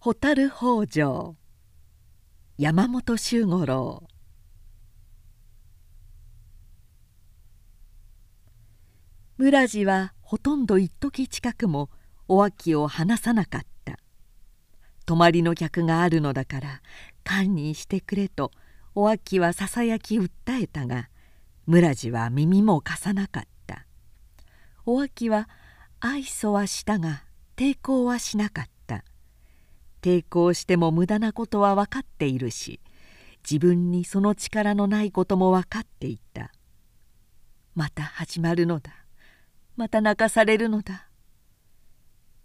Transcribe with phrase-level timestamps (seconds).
[0.00, 1.34] 蛍北条
[2.56, 4.06] 山本周五郎。
[9.38, 11.90] 村地はほとんど一時近くも
[12.28, 13.98] お秋を離さなかった。
[15.04, 16.80] 泊まりの客があるのだから
[17.24, 18.52] 堪忍してくれと
[18.94, 20.30] お秋はささやき訴
[20.62, 21.08] えたが
[21.66, 23.84] 村地は耳も貸さなかった。
[24.86, 25.48] お秋は
[25.98, 27.24] 愛想はしたが
[27.56, 28.77] 抵抗はしなかった。
[30.00, 32.80] 抵抗しても無駄なことは分かっているし
[33.48, 36.52] 自分にその力のないことも分かっていた。
[37.74, 38.92] また始まるのだ。
[39.76, 41.08] また泣かされるのだ。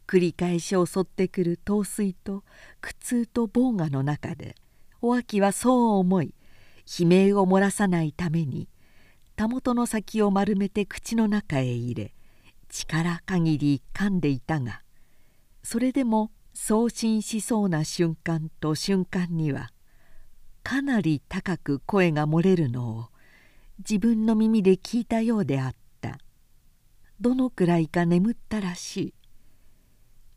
[0.07, 2.43] 繰り返し襲ってくる陶酔と
[2.81, 4.55] 苦痛と防我の中で
[5.01, 6.35] お秋はそう思い
[6.99, 8.67] 悲鳴を漏らさないために
[9.35, 12.13] たもとの先を丸めて口の中へ入れ
[12.69, 14.81] 力限り噛んでいたが
[15.63, 19.71] それでも送信しそうな瞬間と瞬間には
[20.63, 23.05] かなり高く声が漏れるのを
[23.79, 26.19] 自分の耳で聞いたようであった。
[27.19, 29.13] どのくらいか眠ったらしい。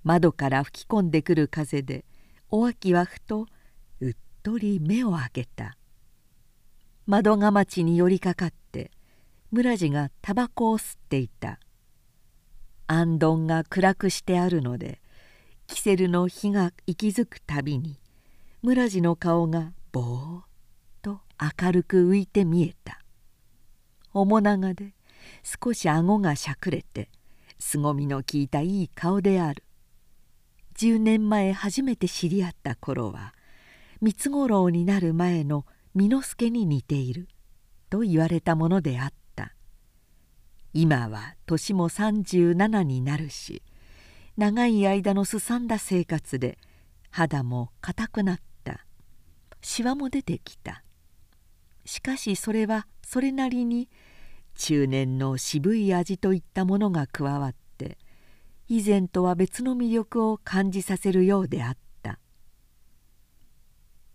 [0.04, 2.04] 窓から吹き込んでくる風で
[2.50, 3.46] お秋はふと
[4.00, 5.76] うっとり目を開けた。
[7.06, 8.90] 窓が町に寄りかかって
[9.52, 11.60] 村地がタバコを吸っていた。
[12.88, 15.00] 行灯が暗くしてあるので
[15.66, 17.98] キセルの火が息づくたびに
[18.62, 20.42] 村地の顔がぼーっ
[21.02, 21.20] と
[21.62, 23.00] 明るく浮いて見えた。
[24.12, 24.94] 面長で
[25.42, 27.10] 少し顎がしゃくれて
[27.58, 29.64] 凄みの効いたいい顔である。
[30.76, 33.34] 10年前初めて知り合った頃は
[34.00, 37.28] 三つ五郎になる前の巳之助に似ている
[37.90, 39.54] と言われたものであった。
[40.72, 43.62] 今は年も37になるし
[44.36, 46.58] 長い間のすさんだ生活で
[47.10, 48.84] 肌も硬くなった。
[49.62, 50.82] しわも出てきた。
[51.86, 53.88] しかしそれはそれなりに
[54.56, 57.98] 中年の渋い味といったものが加わって
[58.68, 62.18] 以前とは別の魅力を感じさせるようであった。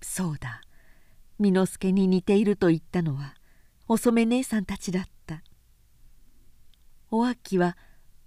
[0.01, 0.62] そうだ。
[1.40, 3.34] 巳之助に似ていると言ったのは
[3.88, 5.41] お染姉さんたちだった。
[7.09, 7.75] お秋は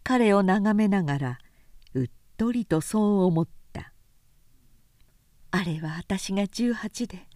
[0.03, 1.39] 彼を眺めながら
[2.37, 3.93] とりとそう思った。
[5.51, 7.29] あれは私が18で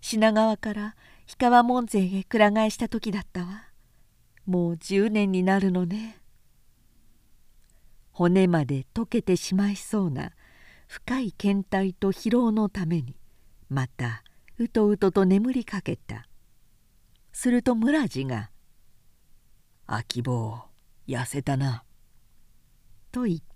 [0.00, 0.96] 品川から
[1.26, 3.68] 氷川門前へくら替えした時だったわ。
[4.46, 6.20] もう10年になるのね。
[8.10, 10.32] 骨まで溶けてしまいそうな
[10.88, 13.16] 深い倦怠と疲労のために
[13.68, 14.24] また
[14.58, 16.26] うとうとと眠りかけた。
[17.32, 18.50] すると村地が
[19.86, 20.64] 「秋坊
[21.06, 21.84] 痩せたな」
[23.12, 23.49] と言った。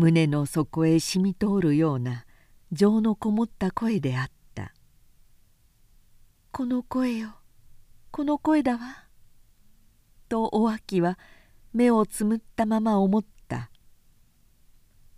[0.00, 2.24] 胸の底へ染み通るような
[2.72, 4.72] 情のこもった声であった
[6.52, 7.34] 「この声よ
[8.10, 9.04] この声だわ」
[10.30, 11.18] とお秋は
[11.74, 13.70] 目をつむったまま思った。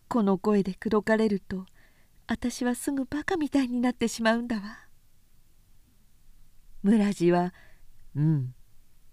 [0.09, 1.65] この声で口説かれると
[2.27, 4.89] 私はすぐバカみたいになってしまうんだわ。
[6.83, 7.55] 村地は
[8.17, 8.55] 「うん」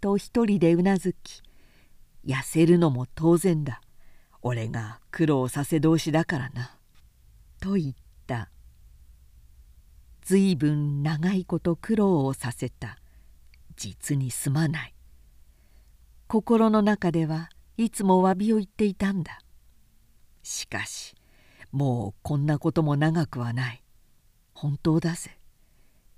[0.01, 1.43] と一人でうなずき
[2.25, 3.81] 「痩せるのも当然だ。
[4.41, 6.77] 俺が苦労させ同士だからな」
[7.59, 7.93] と言っ
[8.27, 8.49] た。
[10.21, 12.99] ずいぶん長いこと苦労をさせた。
[13.75, 14.93] 実にすまない。
[16.27, 19.39] 心の中ではいつも詫びを言っていたんだ。
[20.43, 21.15] しかし
[21.71, 23.83] もうこんなことも長くはない。
[24.53, 25.39] 本当だぜ。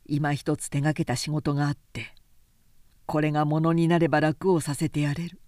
[0.06, 2.14] 今一つ手がけた仕事があって
[3.06, 5.41] これがものになれば楽をさせてやれる。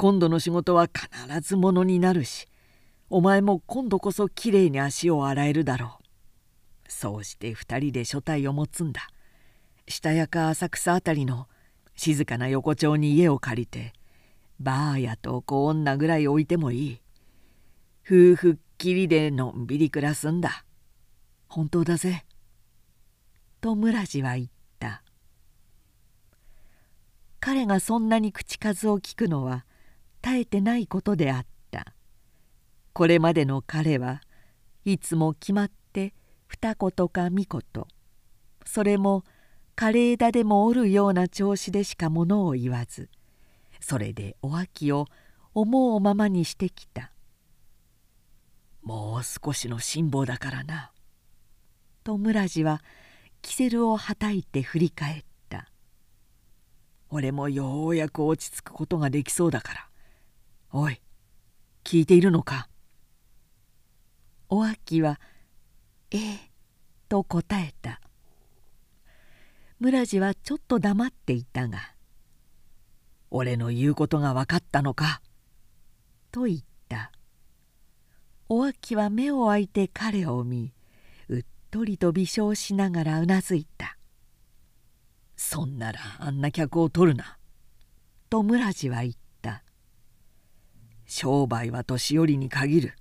[0.00, 1.10] 今度の仕事は必
[1.46, 2.48] ずものになるし
[3.10, 5.98] お前も今度こそきれいに足を洗えるだろ
[6.88, 6.90] う。
[6.90, 9.08] そうして二人で所帯を持つんだ。
[9.86, 11.48] 下谷か浅草あたりの
[11.96, 13.92] 静かな横丁に家を借りて
[14.58, 17.00] バーやと小女ぐらい置いてもいい。
[18.06, 20.64] 夫婦っきりでのんびり暮らすんだ。
[21.46, 22.24] 本当だぜ」
[23.60, 24.48] と村地は言っ
[24.78, 25.02] た。
[27.38, 29.66] 彼がそんなに口数を聞くのは
[30.22, 31.86] 耐えてないことであった。
[32.92, 34.20] これまでの彼は
[34.84, 36.14] いつも決まって
[36.46, 37.86] 二言か三言。
[38.64, 39.24] それも
[39.80, 43.08] 「枯れ枝でも折るような調子でしかものを言わず
[43.80, 45.06] それでお秋を
[45.54, 47.12] 思うままにしてきた
[48.84, 50.92] 「もう少しの辛抱だからな」
[52.04, 52.82] と村地は
[53.40, 55.70] キセルをはたいて振り返った
[57.08, 59.89] 「俺もようやく落ち着くことができそうだから。
[60.72, 61.00] おい
[61.84, 62.68] 聞いているのか?」
[64.48, 65.20] お秋は
[66.10, 66.50] 「ええ」
[67.08, 68.00] と答えた。
[69.78, 71.94] 村地はちょっと黙っていたが
[73.30, 75.22] 「俺の言うことが分かったのか」
[76.30, 77.12] と言った。
[78.48, 80.74] お秋は目を開いて彼を見
[81.28, 83.96] うっとりと微笑しながらうなずいた
[85.36, 87.38] 「そんならあんな客を取るな」
[88.28, 89.18] と村地は言った
[91.10, 92.94] 「商売は年寄りに限る。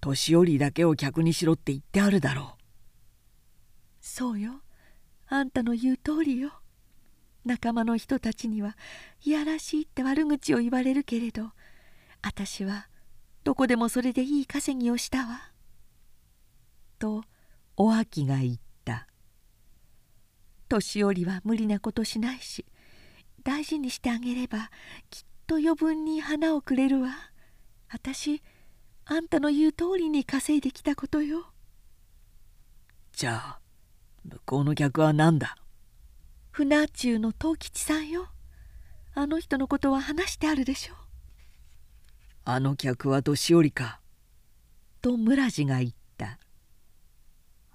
[0.00, 2.62] 年寄りだけを客にしろって言ってあるだろう」
[4.00, 4.62] そうよ。
[5.26, 6.52] あんたの言う通りよ。
[7.44, 8.76] 仲間の人たちには
[9.22, 11.52] いやらしいって悪口を言われるけれど
[12.22, 12.88] 私は
[13.44, 15.52] どこでもそれでいい稼ぎをしたわ」
[16.98, 17.22] と
[17.76, 19.06] お秋が言った
[20.68, 22.64] 「年寄りは無理なことしないし
[23.44, 24.70] 大事にしてあげれば
[25.10, 27.10] きっと余分に花をくれるわ。
[27.88, 28.42] 私
[29.04, 31.46] あんたの言う通りに稼いできたことよ」
[33.12, 33.60] じゃあ
[34.24, 35.56] 向こうの客は何だ？
[36.50, 38.28] 船中の藤吉さんよ。
[39.14, 40.94] あの人のことは話してあるでしょ
[42.44, 44.00] あの客は年寄りか？
[45.00, 46.38] と村地が言った。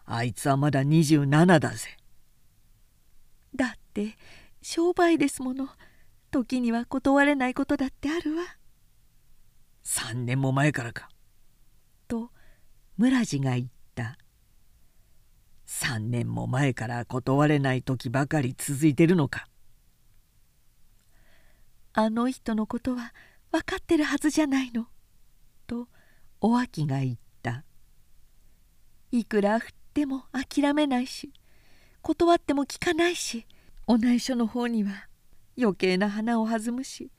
[0.06, 1.98] あいつはまだ27だぜ。
[3.56, 4.18] だって
[4.62, 5.70] 商売ですもの
[6.32, 8.44] 時には断れないことだってあるわ。
[9.84, 11.10] 3年も前からか。
[12.08, 12.32] と
[12.98, 14.18] 村地が言った。
[15.68, 19.48] 3年も前から断れない時ばかり続いてるのか。
[21.94, 23.14] あの人のことは
[23.52, 24.88] 分かってるはずじゃないの」
[25.68, 25.90] と
[26.40, 27.66] お秋が言った
[29.12, 31.34] 「いくら振っても諦めないし
[32.02, 33.46] 断っても聞かないし
[33.88, 35.08] お内所の方には
[35.62, 37.12] 余計な花を弾むし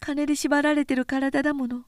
[0.00, 1.84] 金で縛られてる体だもの。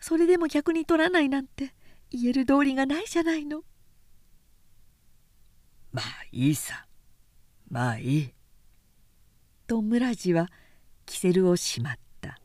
[0.00, 1.74] それでも客に取らないなんて
[2.10, 3.62] 言える道理がないじゃないの。
[5.92, 6.86] まあいいさ。
[7.70, 8.34] まあいい」
[9.66, 10.50] と村地は
[11.06, 12.40] キセルをしまった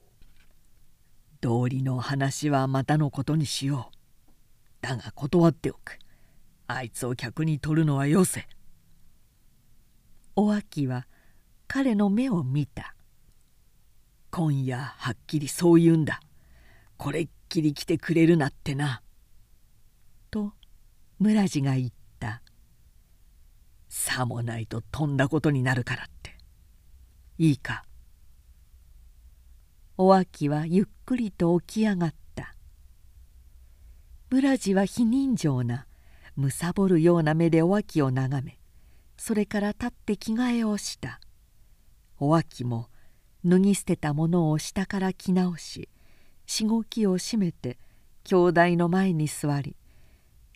[1.42, 3.98] 「道理の話はまたのことにしよう。
[4.82, 6.00] だが断っておく。
[6.68, 8.48] あいつを客に取るのはよせ」
[10.36, 11.08] お秋は
[11.76, 12.94] 彼の目を見た
[14.30, 16.22] 「今夜はっきりそう言うんだ。
[16.98, 19.02] これっきり来てくれるなってな」
[20.30, 20.54] と
[21.18, 22.44] 村地が言った。
[23.90, 26.38] さもないととんだことになるからって。
[27.40, 27.84] いいか。
[29.98, 32.54] お秋はゆっくりと起き上がった。
[34.30, 35.88] 村地は非人情な
[36.36, 38.60] むさぼるような目でお秋を眺め
[39.18, 41.20] それから立って着替えをした。
[42.28, 42.90] お秋も
[43.46, 45.90] 脱ぎ捨てたものを下から着直し
[46.46, 47.78] しごきを閉めて
[48.24, 49.76] 兄弟の前に座り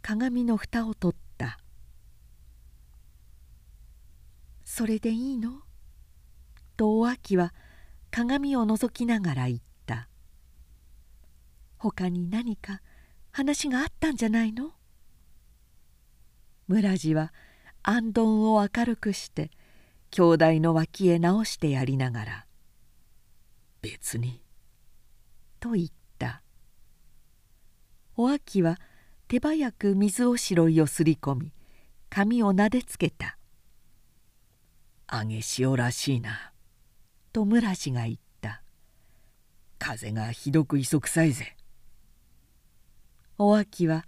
[0.02, 1.60] 鏡の蓋を取った
[4.64, 5.62] それでいいの?」
[6.78, 7.54] とお秋は
[8.12, 10.08] 鏡を覗きながら言った
[11.78, 12.82] 「他に何か
[13.32, 14.74] 話があったんじゃないの?」
[16.68, 17.34] 村地は
[17.84, 19.52] あんどんを明るくして
[20.12, 22.46] 兄弟の脇へ直してやりながら
[23.82, 24.42] 「別に」
[25.60, 25.88] と言っ
[26.18, 26.42] た。
[28.16, 28.80] お秋は
[29.28, 31.54] 手早く水おしろいをすり込み
[32.10, 33.38] 髪をなでつけた。
[35.12, 36.52] 揚げ潮らしいな」
[37.32, 38.64] と村氏が言った
[39.78, 41.56] 「風がひどく磯臭いぜ」
[43.38, 44.06] お秋は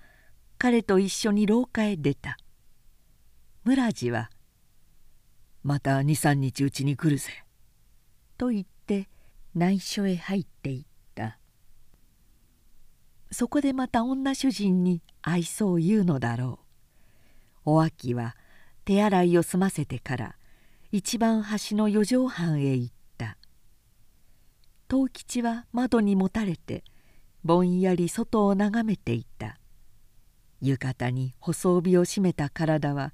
[0.58, 2.38] 彼と一緒に廊下へ出た。
[3.64, 4.32] 村地は
[5.64, 7.30] 「また23日うちに来るぜ」
[8.38, 9.10] と言って
[9.54, 10.86] 内緒へ入っていっ
[11.16, 11.38] た。
[13.32, 16.60] そこでまた女主人に愛想を言うのだろ
[17.66, 17.72] う。
[17.72, 18.36] お秋は
[18.86, 20.36] 手洗いを済ませてから
[20.92, 23.38] 一番端の四畳半へ行った。
[24.90, 26.84] 藤吉は窓にもたれて
[27.44, 29.60] ぼんやり外を眺めていた。
[30.62, 33.14] 浴衣に細帯を締めた体は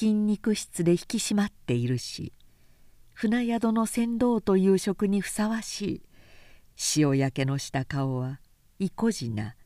[0.00, 2.32] 筋肉質で引き締まっているし
[3.12, 6.02] 船宿の船頭という職にふさわしい
[6.96, 8.40] 塩焼けのした顔は
[8.78, 9.56] 意固地な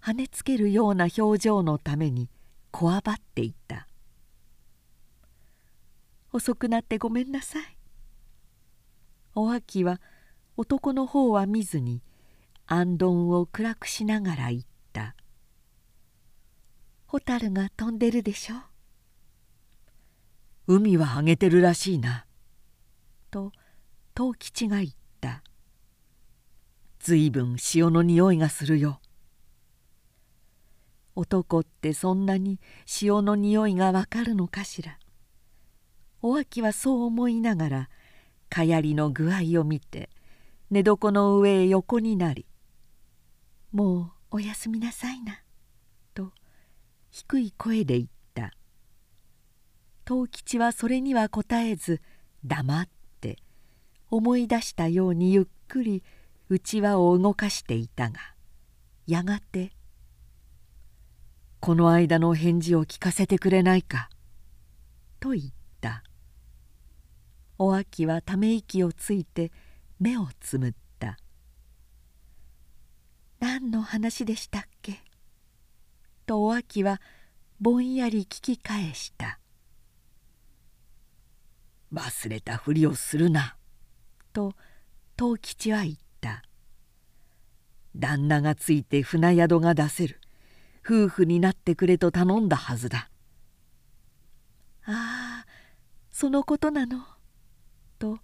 [0.00, 2.30] 跳ねつけるような表情のために
[2.70, 3.88] こわばっていた。
[6.32, 7.76] 遅くなってごめんなさい」
[9.34, 10.00] お秋は
[10.56, 12.00] 男の方は見ずに
[12.68, 15.16] あんどんを暗くしながら言った
[17.08, 18.56] 「蛍が飛んでるでしょ」
[20.72, 22.26] 「海はあげてるらしいな」
[23.32, 23.52] と
[24.14, 25.42] 藤吉が言った
[27.00, 29.00] 「ずいぶん潮の匂いがするよ」
[31.16, 34.98] 男ってそんなに潮の匂いがわかるのかしら。
[36.22, 37.90] お秋はそう思いながら
[38.48, 40.10] かやりの具合を見て
[40.70, 42.46] 寝床の上へ横になり
[43.72, 45.42] 「もうおやすみなさいな」
[46.14, 46.32] と
[47.10, 48.19] 低い声で言った。
[50.06, 52.00] 藤吉はそれには答えず
[52.44, 52.88] 黙っ
[53.20, 53.38] て
[54.10, 56.02] 思い出したようにゆっくり
[56.48, 58.18] うちわを動かしていたが
[59.06, 59.72] やがて
[61.60, 64.10] 「この間の返事を聞かせてくれないか」
[65.20, 65.60] と言った。
[67.62, 69.52] お秋はため息をついて
[69.98, 71.18] 目をつむった
[73.38, 75.04] 「何の話でしたっけ?」
[76.24, 77.02] とお秋は
[77.60, 79.38] ぼんやり聞き返した
[81.92, 83.56] 「忘れたふりをするな」
[84.32, 84.54] と
[85.18, 86.42] 藤吉は言った
[87.96, 90.20] 「旦那がついて船宿が出せる。
[90.82, 93.10] 夫婦になってくれと頼んだはずだ」
[94.84, 95.46] ああ
[96.10, 97.06] そのことなの。
[97.98, 98.18] と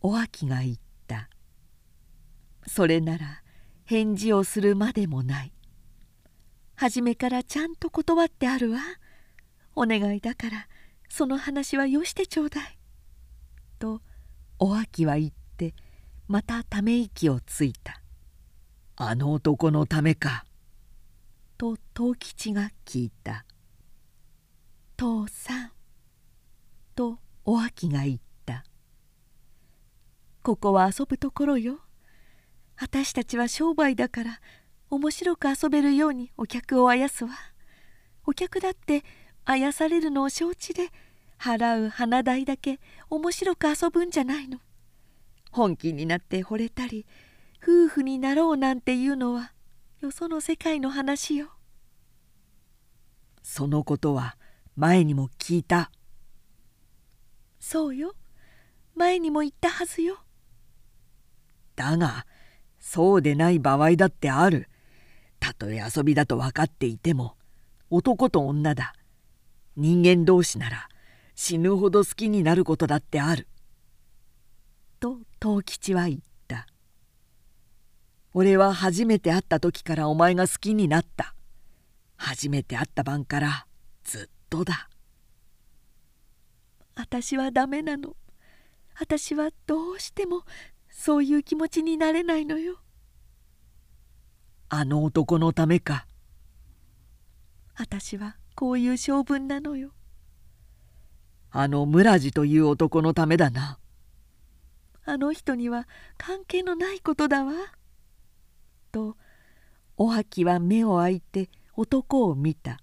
[0.00, 1.28] お秋が言った。
[2.66, 3.42] それなら
[3.84, 5.52] 返事をするまでもない。
[6.74, 8.80] 初めからちゃんと断ってあるわ。
[9.74, 10.68] お願いだから
[11.08, 12.79] その話はよしてちょうだい」と
[14.62, 15.74] お秋は言って
[16.28, 18.02] またため息をついた
[18.94, 20.44] 「あの男のためか」
[21.56, 23.46] と藤吉が聞いた
[24.98, 25.72] 「父さん」
[26.94, 28.64] とお秋が言った。
[30.42, 31.80] ここは遊ぶところよ。
[32.76, 34.40] 私たちは商売だから
[34.90, 37.30] 面白く遊べるようにお客をあやすわ。
[38.26, 39.04] お客だって
[39.46, 40.90] あやされるのを承知で
[41.40, 44.58] 払う花代だけ面白く遊ぶんじゃないの。
[45.50, 47.06] 本気になって惚れたり
[47.62, 49.52] 夫婦になろうなんていうのは
[50.00, 51.48] よその世界の話よ。
[53.42, 54.36] そのことは
[54.76, 55.90] 前にも聞いた。
[57.58, 58.14] そうよ。
[58.94, 60.18] 前にも言ったはずよ。
[61.74, 62.26] だが
[62.78, 64.68] そうでない場合だってある。
[65.38, 67.36] たとえ遊びだと分かっていても
[67.88, 68.92] 男と女だ。
[69.76, 70.88] 人間同士なら
[71.42, 73.48] 死ぬほど好きになることだってある」
[75.00, 76.66] と藤吉は言った
[78.34, 81.34] 「俺は初めて会った時からお前が好きになった。
[82.16, 83.66] 初めて会った晩から
[84.04, 84.90] ずっとだ」
[86.94, 88.16] 私はダメなの。
[88.98, 90.44] 私はどうしても
[90.90, 92.82] そういう気持ちになれないのよ。
[94.68, 96.06] あの男のためか。
[97.76, 99.94] 私はこういう性分なのよ
[101.52, 103.78] あの村地という男のためだな。
[105.04, 107.52] あの人には関係のないことだわ。
[108.92, 109.16] と
[109.96, 112.78] お秋は目を開いて男を見た。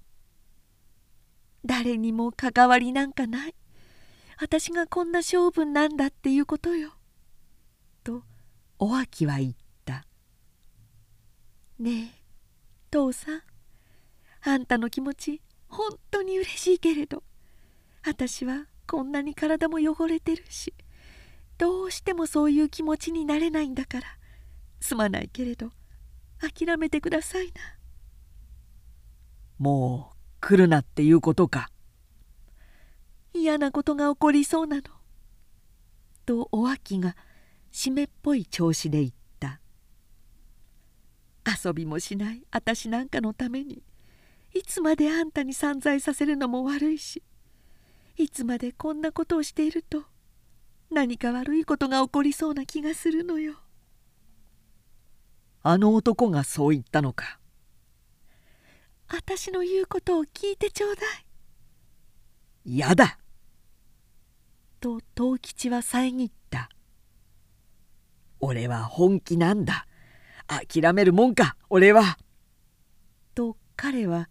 [1.66, 3.56] 誰にも関わりなんかない。
[4.40, 6.92] 私がこんな性分なんだっていうことよ。
[8.04, 8.24] と
[8.80, 9.54] お秋は言っ
[9.86, 10.06] た
[11.80, 12.24] 「ねえ
[12.92, 13.42] 父さん。
[14.42, 17.24] あんたの気持ち本当に嬉しいけれど。
[18.08, 20.74] 私はこんなに体も汚れてるし
[21.58, 24.06] どうしてもそういう気持ちになれないんだから
[24.80, 25.72] すまないけれど
[26.40, 27.54] 諦めてくださいな」
[29.60, 31.72] もう来るなっていうことか。
[33.34, 34.84] 嫌なことが起こりそうなの。
[36.26, 37.16] とお秋が
[37.72, 39.60] 湿っぽい調子で言った。
[41.66, 43.84] 遊びもしない私なんかのために
[44.54, 47.24] いつまであんたに散財させるのも悪いし
[48.18, 50.04] いつまでこんなことをしていると
[50.90, 53.56] 何か悪いことが起こりそうな気がするのよ。
[55.62, 57.40] あの男がそう言ったのか？
[59.10, 61.02] 私の言うことを聞いてちょうだ
[62.66, 62.78] い。
[62.78, 63.20] やだ！
[64.80, 66.70] と藤吉は遮った。
[68.40, 69.86] 俺は本気なんだ。
[70.48, 72.18] 諦めるもんか俺は」
[73.36, 74.30] と彼は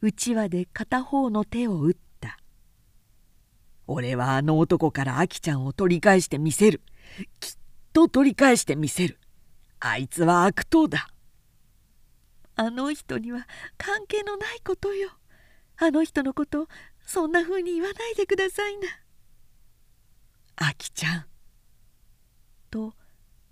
[0.00, 2.00] うちわで片方の手を打った
[3.86, 6.80] 「俺はあの男からあきちゃんを取り返してみせる。
[7.40, 7.54] きっ
[7.92, 9.18] と取り返してみせる。
[9.80, 11.08] あいつは悪党だ」
[12.54, 13.48] あの人には
[13.78, 15.10] 関係のないことよ。
[15.78, 16.68] あの人のこと
[17.04, 18.88] そんな風に言わないでくださいな。
[20.56, 21.26] あきちゃん」
[22.70, 22.94] と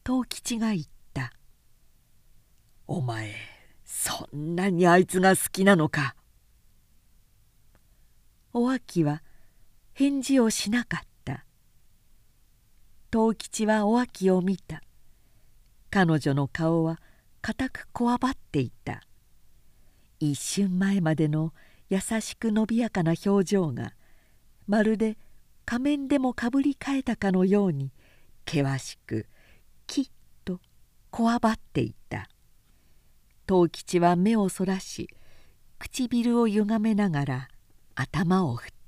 [0.04, 1.32] 藤吉が言った
[2.87, 3.34] 「お前
[3.84, 6.14] そんなにあいつが好きなのか」
[8.52, 9.22] お秋は
[10.00, 11.45] 返事をしなかった。
[13.12, 14.80] 藤吉はお秋を見た。
[15.90, 16.99] 彼女の顔は
[17.42, 19.02] 固くこわばっていた。
[20.19, 21.52] 一瞬前までの
[21.90, 23.92] 優しく伸びやかな表情が
[24.66, 25.19] まるで
[25.66, 27.92] 仮面でもかぶり替えたかのように
[28.49, 29.26] 険しく
[29.87, 30.07] きっ
[30.47, 30.61] と
[31.11, 32.30] こわばっていた。
[33.47, 35.11] 藤吉は目をそらし
[35.78, 37.49] 唇をゆがめながら
[37.95, 38.79] 頭を振った。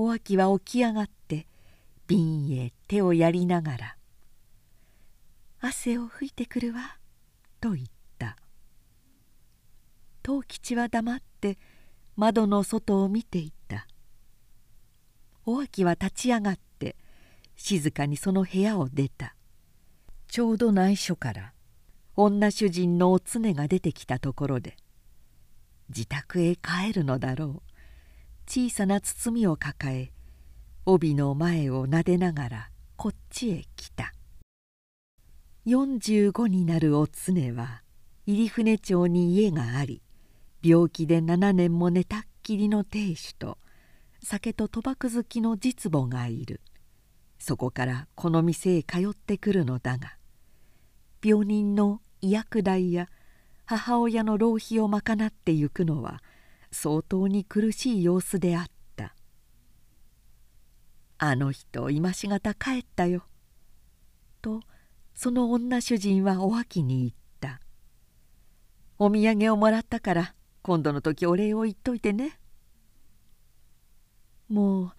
[0.00, 1.48] お秋は起き上がって
[2.06, 3.96] 瓶へ手をやりながら
[5.58, 6.98] 「汗を拭いてくるわ」
[7.60, 7.86] と言っ
[8.16, 8.36] た。
[10.24, 11.58] 藤吉は黙って
[12.14, 13.88] 窓の外を見ていた。
[15.44, 16.94] お秋は立ち上がって
[17.56, 19.34] 静かにその部屋を出た。
[20.28, 21.52] ちょうど内緒から
[22.14, 24.76] 女主人のお常が出てきたところで
[25.88, 27.77] 自宅へ帰るのだろう。
[28.50, 30.10] 小さな包みを抱え
[30.86, 34.14] 帯の前を撫でながらこっちへ来た。
[35.66, 37.82] 45になるお常は
[38.26, 40.00] 入船町に家があり
[40.62, 43.58] 病気で7年も寝たっきりの亭主と
[44.22, 46.62] 酒と賭博好きの実母がいる。
[47.38, 50.16] そこからこの店へ通ってくるのだが
[51.22, 53.08] 病人の医薬代や
[53.66, 56.22] 母親の浪費を賄ってゆくのは
[56.70, 58.78] 相当に苦しい様子であった。
[61.20, 63.26] あの人今しがた帰ったよ」
[64.40, 64.62] と
[65.14, 67.60] その女主人はお秋に言った
[68.98, 72.38] 「お土産をもらったから今度の時お礼を言っといてね」
[74.48, 74.92] もう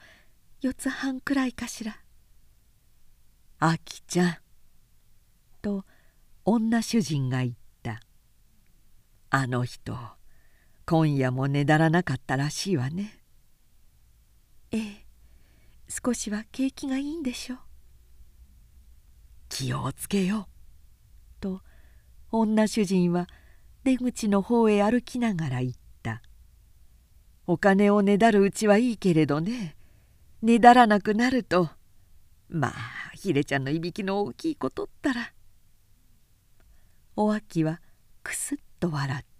[0.61, 1.97] 四つ半くらいかしら
[3.59, 4.37] 「あきちゃん」
[5.61, 5.85] と
[6.43, 8.01] 女主人が言った
[9.31, 9.97] 「あの人
[10.89, 13.19] 今夜もねだらなかったらしいわね」
[14.73, 15.05] ええ
[15.87, 17.59] 少しは景気がいいんでしょう。
[19.49, 20.47] 気をつけよう」
[21.41, 21.61] と
[22.31, 23.27] 女主人は
[23.83, 26.23] 出口の方へ歩きながら言った
[27.45, 29.77] 「お金をねだるうちはいいけれどね
[30.41, 31.69] ねだらなくなると
[32.49, 35.33] まあひれちゃんのいびきの大きいことったら」
[37.15, 37.79] お秋は
[38.23, 39.38] くすっと笑っ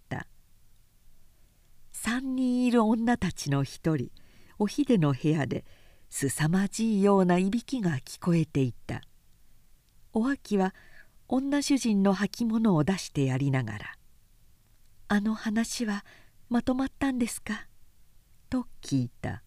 [2.02, 4.10] 3人いる女たちの一人
[4.58, 5.66] おひでの部屋で
[6.08, 9.02] 「すさまじいようないびきが聞こえていた。
[10.14, 10.74] お秋は
[11.28, 13.98] 女主人の履物を出してやりながら
[15.08, 16.06] 「あの話は
[16.48, 17.66] まとまったんですか?」
[18.48, 19.42] と聞いた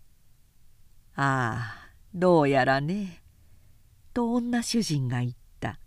[1.17, 3.23] 「ああどうやらね」
[4.13, 5.79] と女主人が言った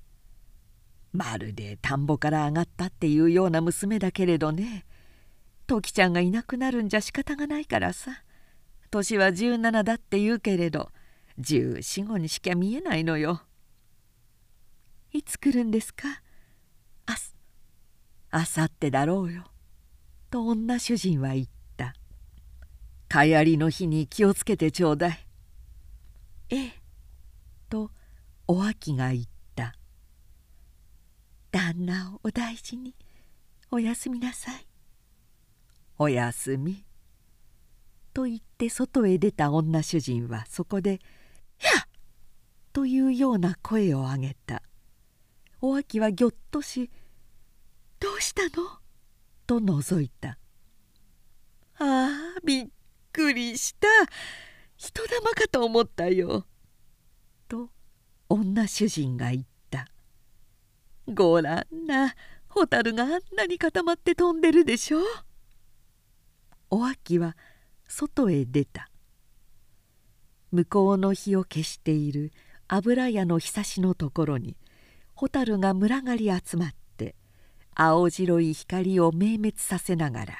[1.14, 4.84] 「まるで田んぼから上がったっていうような娘だけれどね。
[5.66, 8.22] 時ちゃんがいなくなるんじゃ仕方がないからさ
[8.90, 10.90] 年は17だって言うけれど
[11.40, 13.42] 1415にしか見えないのよ。
[15.12, 16.22] いつ来るんですか？
[17.06, 17.36] あす
[18.30, 19.44] あさってだろうよ。
[20.30, 21.94] と女主人は言った。
[23.08, 25.26] 帰りの日に気をつけてちょうだい。
[26.50, 26.72] ええ。
[27.68, 27.90] と
[28.46, 29.24] お秋が言っ
[29.54, 29.74] た。
[31.50, 32.94] 旦那をお大事に
[33.70, 34.65] おやすみなさい。
[35.98, 36.84] おやすみ。
[38.16, 41.00] と言って外へ出た女主人はそこで
[41.60, 41.88] 「やっ!」
[42.72, 44.62] というような声を上げた
[45.60, 46.90] お秋はぎょっとし
[48.00, 48.80] 「どうしたの?」
[49.46, 50.38] と覗いた
[51.78, 52.68] 「ああびっ
[53.12, 53.86] くりした
[54.78, 56.46] 人玉かと思ったよ」
[57.48, 57.70] と
[58.30, 59.88] 女主人が言った
[61.06, 62.14] 「ごらんな
[62.48, 65.00] 蛍があんなに固まって飛んでるでしょ」
[66.70, 67.36] お秋は
[67.88, 68.90] 「外へ出た。
[70.52, 72.32] 向こうの火を消している
[72.68, 74.56] 油屋のひさしのところに
[75.14, 77.14] 蛍が群がり集まって
[77.74, 80.34] 青白い光を明滅させながら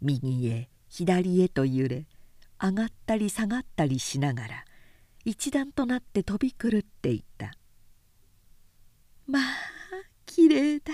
[0.00, 2.06] 右へ左へと揺れ
[2.60, 4.64] 上がったり下がったりしながら
[5.24, 7.52] 一段となって飛び狂っていた
[9.26, 9.42] 「まあ
[10.24, 10.92] きれいだ」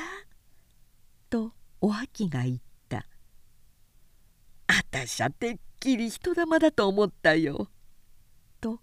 [1.28, 2.62] とお秋が言った
[4.78, 7.68] 「あたしゃてっきり人玉だと思ったよ」
[8.58, 8.80] と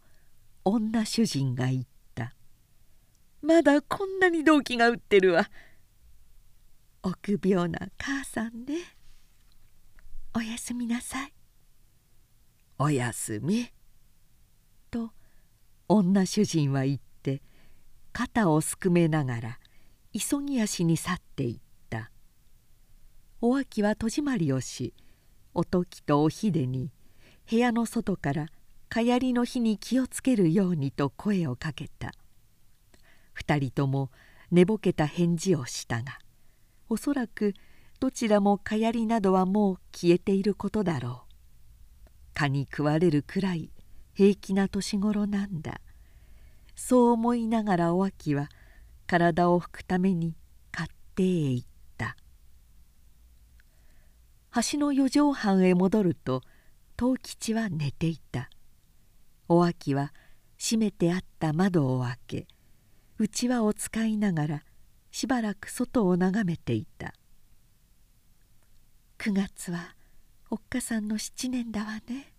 [0.63, 2.35] 女主人が言った
[3.41, 5.49] 「まだこんなに動機が打ってるわ」
[7.01, 8.75] 臆病な母さんね。
[10.35, 11.33] おやすみなさい。
[12.77, 13.71] おやすみ。
[14.91, 15.11] と
[15.87, 17.41] 女主人は言って
[18.11, 19.59] 肩をすくめながら
[20.13, 22.11] 急ぎ足に去っていった。
[23.41, 24.93] お秋は戸締まりをし
[25.53, 26.91] おときとおひでに
[27.49, 28.47] 部屋の外から
[28.89, 32.11] 蚊やりの日に気をつけるようにと声をかけた。
[33.33, 34.11] 二人とも
[34.51, 36.19] 寝ぼけた返事をしたが
[36.89, 37.53] おそらく
[37.99, 41.29] どちらも蚊やりなどはもう消えていることだろう。
[42.33, 43.69] 蚊に食われるくらい
[44.13, 45.81] 平気な年頃なんだ。
[46.75, 48.49] そう思いながらお秋は
[49.05, 50.35] 体を拭くために
[50.73, 51.68] 勝手へ行った。
[54.55, 56.41] 橋の四畳半へ戻ると
[56.97, 58.49] 藤吉は寝ていた。
[59.47, 60.13] お秋は
[60.57, 62.47] 閉めてあった窓を開け
[63.17, 64.63] うちわを使いながら
[65.11, 67.13] しばらく外を眺めていた。
[69.19, 69.95] 9月は
[70.49, 72.33] おっかさんの七年だわね。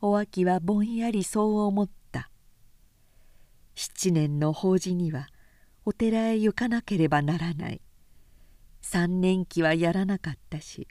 [0.00, 2.30] お秋はぼんやりそう思った。
[3.74, 5.28] 七年の法事には
[5.84, 7.80] お寺へ行かなければならない。
[8.88, 10.86] 三年期はやらなかったし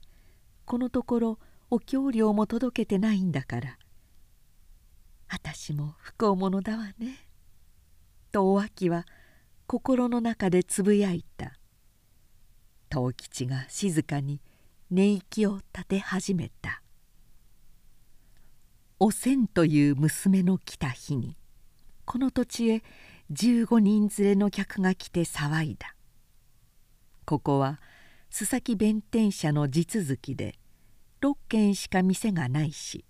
[0.65, 1.39] このところ
[1.71, 3.79] お経料も届けてないんだから。
[5.29, 7.29] 私も不幸者だわね」
[8.34, 9.05] とお秋は
[9.65, 11.58] 心の中でつぶやいた。
[12.93, 14.41] 藤吉が静かに
[14.91, 16.84] 寝息を立て始めた。
[18.99, 21.38] おせんという娘の来た日に
[22.03, 22.84] この土地へ
[23.31, 25.94] 15人連れの客が来て騒いだ。
[27.25, 27.81] ここは
[28.31, 30.55] 須崎弁天社の地続きで
[31.21, 33.05] 6軒しか店がないし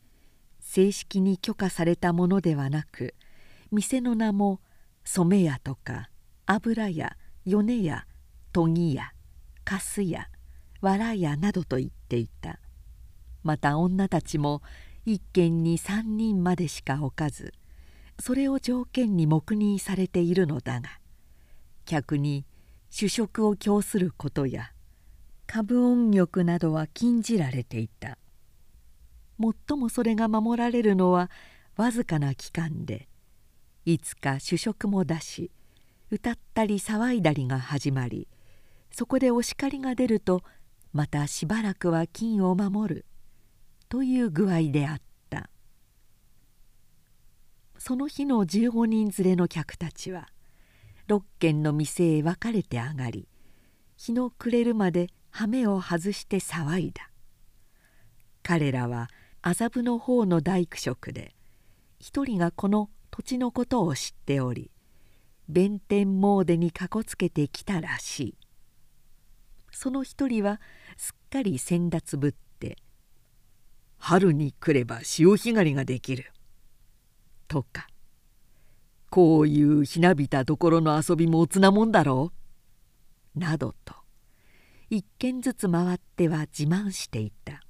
[0.60, 3.14] 正式に許可されたものではなく
[3.72, 4.62] 店の名も
[5.04, 6.10] 染屋とか
[6.46, 8.06] 油屋米屋
[8.54, 9.12] 研ぎ屋
[9.66, 10.30] 粕屋
[10.82, 12.60] 藁屋などと言っていた。
[13.46, 14.64] また女たちも
[15.06, 17.54] 一軒に3人までしか置かず
[18.20, 20.90] それを条件に黙認されているのだが
[21.86, 22.44] 客に
[22.98, 24.72] 主食を供することや
[25.48, 28.18] 株音力などは禁じられていた。
[29.38, 31.30] もっともそれが守られるのは
[31.76, 33.10] わずかな期間で
[33.84, 35.52] いつか主食も出し
[36.10, 38.30] 歌ったり騒いだりが始まり
[38.92, 40.42] そこでお叱りが出ると
[40.94, 43.06] またしばらくは金を守る
[43.90, 45.50] という具合であった。
[47.78, 50.30] その日の15人連れの客たちは
[51.08, 53.28] 6軒の店へ分かれて上がり
[53.98, 57.10] 日の暮れるまで羽目を外して騒いだ。
[58.44, 59.10] 彼らは
[59.42, 61.36] 麻布の方の大工職で
[62.00, 64.72] 一人がこの土地のことを知っており
[65.48, 68.38] 弁天詣にかこつけてきたらしい。
[69.72, 70.62] その一人は
[70.98, 72.78] すっかり先達ぶって
[73.98, 76.32] 「春に来れば潮干狩りができる」
[77.48, 77.88] とか
[79.10, 82.32] 「こういうひなびたところの遊びもおつなもんだろ
[83.36, 83.96] う」などと
[84.90, 87.62] 一軒ずつ回っては自慢していた。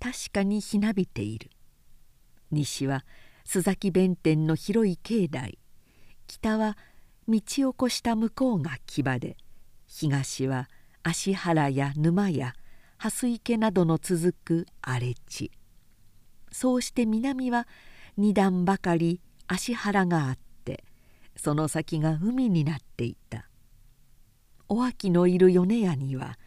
[0.00, 1.50] 確かにひなびている。
[2.50, 3.04] 西は
[3.44, 5.58] 須崎弁天の広い境内。
[6.26, 6.76] 北は
[7.26, 9.36] 道を越した向こうが木場で。
[9.86, 10.68] 東は
[11.02, 12.54] 芦原や沼や
[12.98, 15.50] 蓮池などの続く荒れ地。
[16.52, 17.66] そうして南は
[18.16, 20.84] 二段ばかり芦原があって
[21.36, 23.48] その先が海になっていた。
[24.68, 26.38] お秋のいる米屋には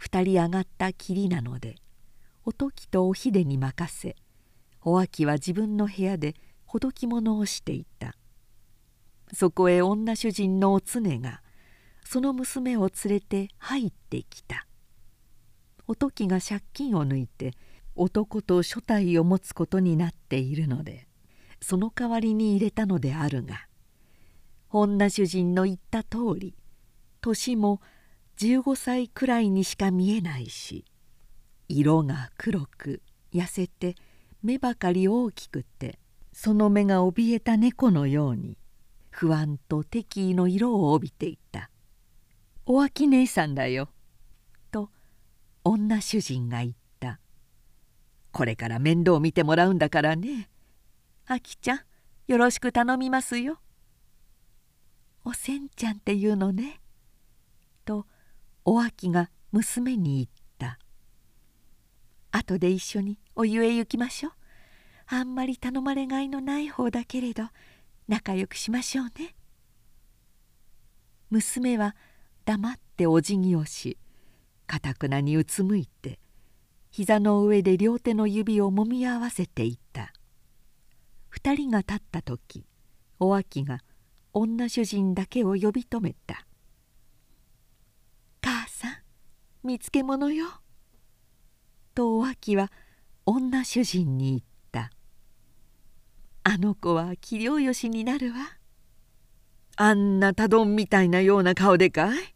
[0.00, 1.76] 二人上がった霧なので
[2.44, 4.16] お時とお秀に任せ
[4.82, 6.34] お秋は自分の部屋で
[6.64, 8.14] ほどき物をしていた。
[9.32, 11.42] そこへ女主人のお常が
[12.04, 14.66] その娘を連れて入ってきた。
[15.86, 17.54] おときが借金を抜いて
[17.94, 21.06] 男と所帯を持つことになっているので
[21.60, 23.66] その代わりに入れたのであるが
[24.70, 26.54] 女主人の言った通り
[27.20, 27.80] 年も
[28.38, 30.84] 15歳くらいにしか見えないし
[31.68, 33.02] 色が黒く
[33.34, 33.94] 痩せて
[34.42, 35.98] 目ばかり大きくて
[36.32, 38.56] その目が怯えた猫のように
[39.10, 41.70] 不安と敵意の色を帯びていた
[42.64, 43.90] お秋姉さんだよ」
[44.70, 44.90] と
[45.64, 47.20] 女主人が言った
[48.32, 50.48] 「これから面倒見てもらうんだからね。
[51.32, 51.80] あきちゃん
[52.26, 53.60] よろしく頼みますよ」
[55.24, 56.80] 「おせんちゃんっていうのね」
[57.86, 58.08] と
[58.64, 60.80] お秋が娘に言った
[62.36, 64.32] 「後で一緒にお湯へ行きましょう。
[65.06, 67.44] あんまり頼まれがいのない方だけれど
[68.08, 69.36] 仲良くしましょうね」
[71.30, 71.94] 娘は
[72.44, 73.98] 黙ってお辞儀をし
[74.66, 76.18] かたくなにうつむいて
[76.90, 80.12] 膝の上で両手の指をもみ合わせていた。
[81.30, 82.66] 二人が立った時
[83.20, 83.78] お秋が
[84.32, 86.46] 女主人だけを呼び止めた
[88.42, 88.96] 「母さん
[89.62, 90.46] 見つけ物よ」
[91.94, 92.70] とお秋は
[93.26, 94.90] 女主人に言った
[96.42, 98.58] 「あの子は器量よしになるわ」
[99.76, 102.34] あんなたどんみたいなような顔でかい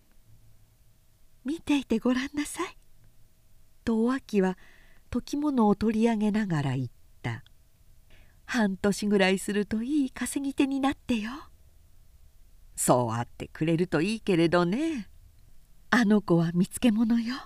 [1.44, 2.78] 見ていてごらんなさい」
[3.85, 4.57] とお秋は
[5.11, 6.93] 時物を取り上げながら言った
[8.46, 11.30] 「半年ぐらいするといい稼ぎ手になってよ」
[12.76, 15.09] そうあってくれるといいけれどね。
[15.90, 17.37] あの子は見つけ者よ。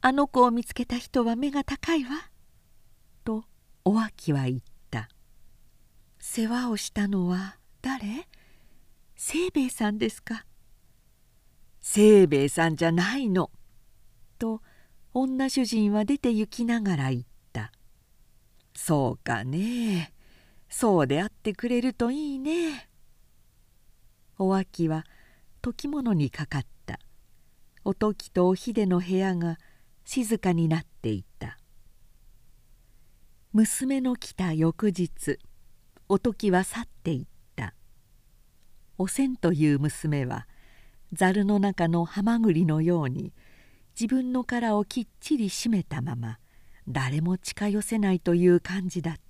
[0.00, 2.30] あの子を見つけた人は目が高いわ」
[3.24, 3.44] と
[3.84, 4.60] お秋は言っ
[4.90, 5.08] た
[6.20, 8.28] 「世話をしたのは誰？
[9.16, 10.46] 清兵衛さんですか?」
[11.82, 13.50] 「清兵衛さんじゃないの」
[14.38, 14.62] と
[15.12, 17.72] 女主人は出て行きながら言った
[18.74, 20.13] 「そうかね
[20.76, 22.88] そうであってくれるといいね」
[24.40, 25.04] お秋は
[25.62, 26.98] 時物にかかった。
[27.84, 29.58] おときとおひでの部屋が
[30.04, 31.58] 静かになっていた。
[33.52, 35.38] 娘の来た翌日
[36.08, 37.72] おときは去っていった。
[38.98, 40.48] おせんという娘は
[41.12, 43.32] ざるの中のはまぐりのように
[43.98, 46.40] 自分の殻をきっちり閉めたまま
[46.88, 49.23] 誰も近寄せないという感じだった。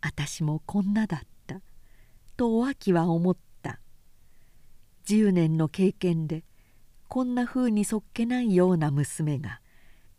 [0.00, 1.60] 私もこんなだった。
[2.36, 3.80] とお秋は思った。
[5.06, 6.44] 10年の経験で
[7.08, 9.60] こんなふうにそっけないような娘が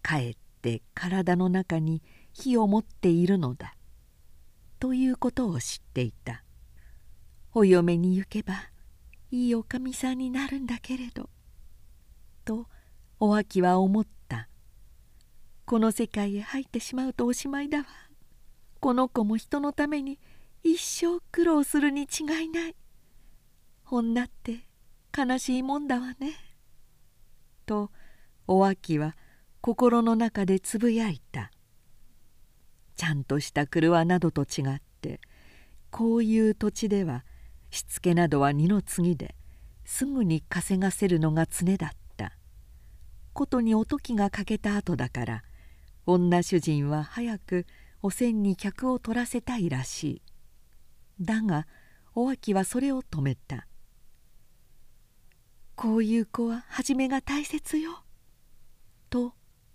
[0.02, 2.02] かえって体の中に
[2.34, 3.76] 火を持っているのだ。
[4.80, 6.44] ということを知っていた。
[7.54, 8.54] お嫁に行けば
[9.32, 11.30] いいおかみさんになるんだけれど。
[12.46, 12.68] と
[13.20, 14.48] お秋は思った。
[15.66, 17.86] この世界へ入ってしまうとおしまいだわ。
[18.80, 20.20] この子も人のために
[20.64, 22.76] 一生苦労するに違いない。
[23.90, 24.68] 女って
[25.18, 26.34] 悲しいもんだわね」
[27.66, 27.92] と
[28.48, 29.16] お秋は
[29.62, 31.52] 心の中でつぶやいた。
[32.96, 35.22] ちゃんとした車などと違って
[35.92, 37.24] こういう土地では
[37.70, 39.36] しつけなどは二の次で
[39.86, 42.34] すぐに稼がせるのが常だった。
[43.34, 45.44] ことにおときが欠けた後だから
[46.08, 47.68] 女主人は早く
[48.08, 50.22] おせんに客を取らせたいらしい。
[51.20, 51.68] だが
[52.16, 53.68] お秋はそれを止めた
[55.76, 58.06] 「こういう子は初めが大切よ」
[59.12, 59.34] と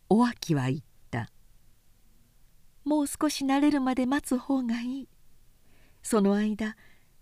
[0.08, 1.30] お秋は言った
[2.84, 5.08] 「もう少し慣れるまで待つ方がいい。
[6.02, 6.74] その間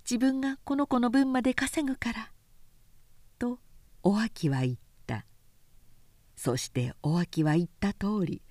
[0.08, 2.30] 自分がこの子の分まで稼ぐから」
[3.40, 3.58] と
[4.04, 4.76] お秋は言っ
[5.08, 5.26] た。
[6.36, 8.42] そしてお秋は言った通り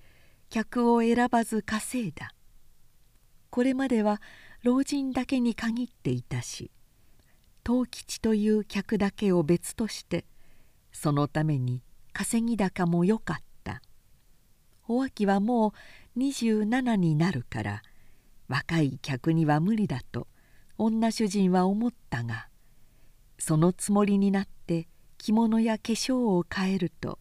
[0.50, 2.34] 客を選ばず稼いだ。
[3.50, 4.20] これまでは
[4.62, 6.70] 老人だけに限っていたし
[7.64, 10.24] 藤吉という客だけを別として
[10.92, 11.82] そのために
[12.12, 13.50] 稼ぎ高もよかった。
[14.92, 15.72] お秋はも
[16.16, 17.82] う27になるから
[18.48, 20.26] 若い客には無理だと
[20.78, 22.48] 女主人は思ったが
[23.38, 27.20] そのつもりになって着物や化粧を変えると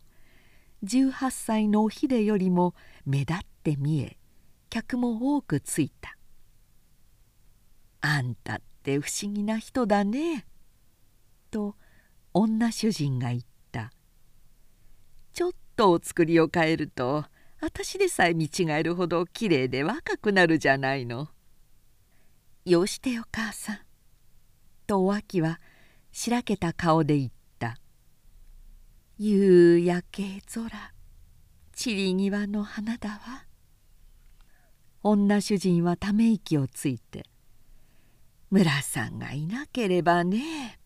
[0.83, 2.73] 18歳のお秀よりも
[3.05, 4.17] 目立って見え
[4.71, 6.18] 客も多くついた。
[8.01, 10.45] あんたって不思議な人だね」
[11.51, 11.75] と
[12.33, 13.91] 女主人が言った
[15.33, 17.25] 「ちょっとお作りを変えると
[17.61, 21.29] 私でさえ見違えるほどきれいで若くなるじゃないの。
[22.65, 23.79] よしてよ母さん」
[24.85, 25.59] とお秋は
[26.11, 27.79] しらけた顔で言った
[29.17, 30.93] 「夕焼け空。
[31.73, 33.45] 散り際の花だわ」
[35.01, 37.25] 女主人はため息をついて
[38.49, 40.79] 「村さんがいなければね」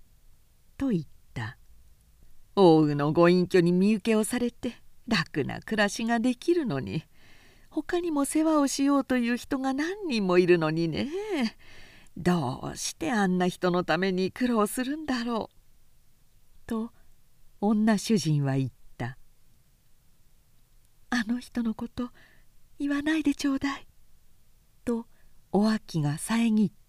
[0.78, 1.14] と言った。
[2.56, 7.04] 大宇のご隠居に身請けをされて楽な暮らしができるのに
[7.70, 11.10] 他にも世話をしようという人が何人もいるのにね
[12.16, 15.56] どうしてあんな人のために苦労するんだろう」
[16.68, 16.92] と
[17.60, 19.18] 女主人は言った
[21.10, 22.12] 「あの人のこと
[22.78, 23.88] 言わないでちょうだい」
[24.86, 25.08] と
[25.52, 26.83] お秋が遮った。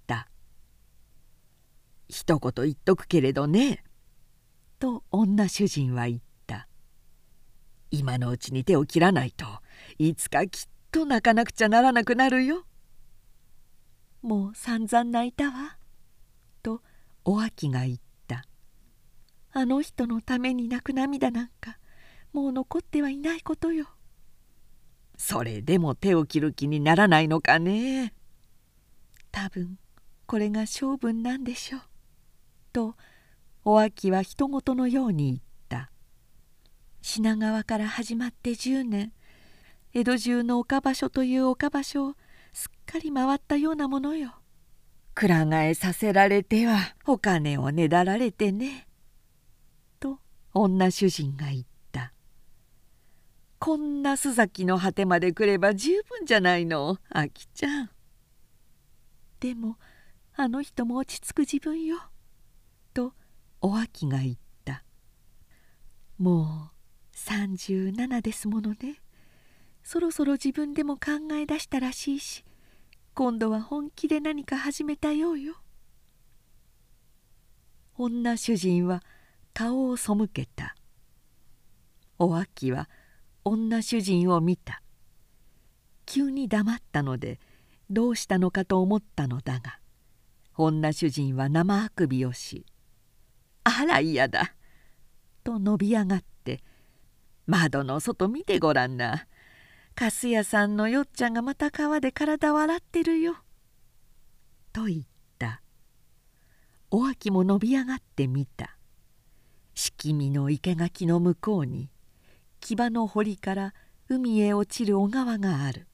[2.08, 3.84] 一言言っとくけれどね」
[4.78, 6.68] と女主人は言った
[7.90, 9.46] 「今のうちに手を切らないと
[9.98, 12.66] いつかきっと泣かなくちゃならなくなるよ」
[14.22, 15.76] 「もう散々泣いたわ」
[16.62, 16.82] と
[17.24, 18.46] お秋が言った
[19.52, 21.78] 「あの人のために泣く涙なんか
[22.32, 23.88] もう残ってはいないことよ」
[25.16, 28.12] それでも手を切る気にならないのかね。
[29.30, 29.78] 多分
[30.26, 31.82] これが性分なんでしょう。
[32.74, 32.96] と
[33.64, 35.90] お秋はひと事のように言った
[37.00, 39.12] 品川から始まって10年
[39.94, 42.14] 江戸中の岡場所という岡場所を
[42.52, 44.34] すっかり回ったようなものよ。
[45.14, 48.88] くら替えさせられてはお金をねだられてね。
[50.00, 50.18] と
[50.52, 52.12] 女主人が言った
[53.60, 57.90] 「こんな須崎の果てまで来れば十分じゃないのあきちゃん」
[59.38, 59.78] でも
[60.34, 62.13] あの人も落ち着く自分よ」と
[63.66, 64.85] お秋が言った
[66.20, 69.00] 「もう37ですものね。
[69.83, 72.44] そろそろ自分でも考え出したらしいし
[73.14, 75.57] 今度は本気で何か始めたようよ」
[77.96, 79.03] 女主人は
[79.55, 80.77] 顔を背けた。
[82.18, 82.90] お秋は
[83.44, 84.83] 女主人を見た。
[86.05, 87.40] 急に黙ったので
[87.88, 89.79] どうしたのかと思ったのだが
[90.55, 92.66] 女主人は生あくびをし
[93.64, 94.55] 「あら嫌だ」
[95.42, 96.62] と伸び上がって
[97.46, 99.27] 「窓の外見てごらんな。
[99.96, 103.37] 粕屋さんのよっちゃんがまた川で体を洗ってるよ」
[104.72, 105.03] と言っ
[105.38, 105.62] た。
[106.90, 108.77] お秋も伸び上がってみた。
[109.74, 111.90] 敷見の生垣の向こうに
[112.61, 113.74] 木場の堀から
[114.09, 115.88] 海へ落ちる小川がある。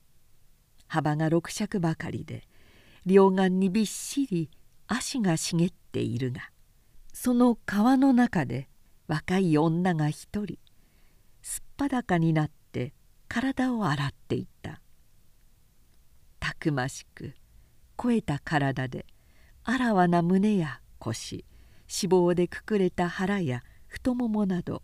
[0.87, 2.47] 幅が六尺ばかりで
[3.07, 4.51] 両岸にびっしり
[4.89, 6.50] 足が茂っているが
[7.23, 8.67] その川の中で
[9.07, 10.57] 若い女が一人
[11.43, 12.95] すっぱだかになって
[13.29, 14.81] 体を洗っていた。
[16.39, 17.35] たくましく
[17.99, 19.05] 肥えた体で
[19.65, 21.45] あらわな胸や腰
[21.91, 24.83] 脂肪でくくれた腹や太ももなど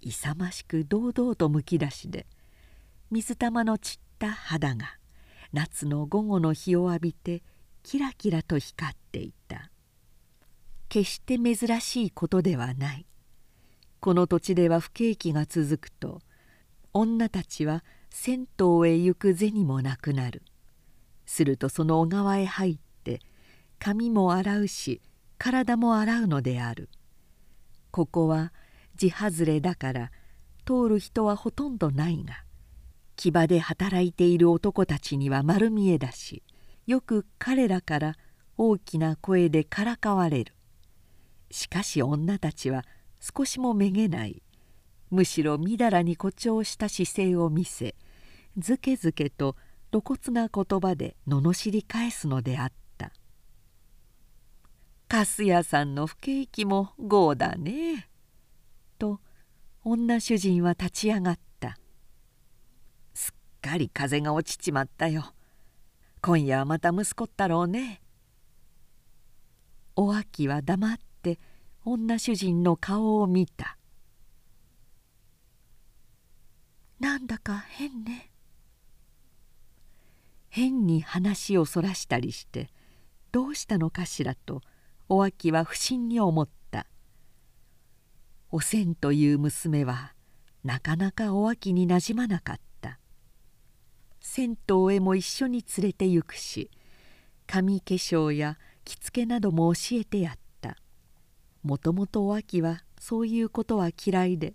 [0.00, 2.26] 勇ましく堂々とむき出しで
[3.12, 4.96] 水玉の散った肌が
[5.52, 7.44] 夏の午後の日を浴びて
[7.84, 9.70] キラキラと光っていた。
[10.88, 13.06] 決して珍しいことではない。
[14.00, 16.20] この土地では不景気が続くと
[16.92, 20.42] 女たちは銭湯へ行く銭もなくなる。
[21.26, 23.20] するとその小川へ入って
[23.78, 25.02] 髪も洗うし
[25.36, 26.88] 体も洗うのである。
[27.90, 28.52] ここは
[28.96, 30.10] 地外れだから
[30.64, 32.44] 通る人はほとんどないが
[33.16, 36.42] 木場で働いている男たちには丸見えだし
[36.86, 38.16] よく彼らから
[38.56, 40.57] 大きな声でからかわれる。
[41.50, 42.84] しかし女たちは
[43.20, 44.42] 少しもめげない。
[45.10, 47.94] むしろみだらに誇張した姿勢を見せ
[48.56, 49.56] ずけずけと
[49.90, 53.12] 露骨な言葉で罵り返すのであった
[55.08, 58.10] 「粕屋さんの不景気も豪だね」
[58.98, 59.20] と
[59.82, 61.78] 女主人は立ち上がった
[63.14, 65.32] 「すっかり風が落ちちまったよ。
[66.20, 68.02] 今夜はまた息子ったろうね」
[69.96, 71.07] お秋は黙って
[71.90, 73.78] 女主人の顔を見た
[77.00, 78.30] 「なんだか変ね」
[80.50, 82.70] 変に話をそらしたりして
[83.32, 84.60] どうしたのかしらと
[85.08, 86.86] お秋は不審に思った。
[88.50, 90.14] おせんという娘は
[90.64, 92.98] なかなかお秋になじまなかった。
[94.20, 96.70] 銭湯へも一緒に連れて行くし
[97.46, 100.47] 髪化粧や着付けなども教えてやった。
[101.68, 104.54] もともとお秋はそういうことは嫌いで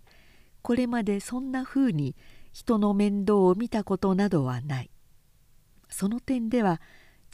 [0.62, 2.16] これまでそんなふうに
[2.52, 4.90] 人の面倒を見たことなどはない。
[5.88, 6.80] その点では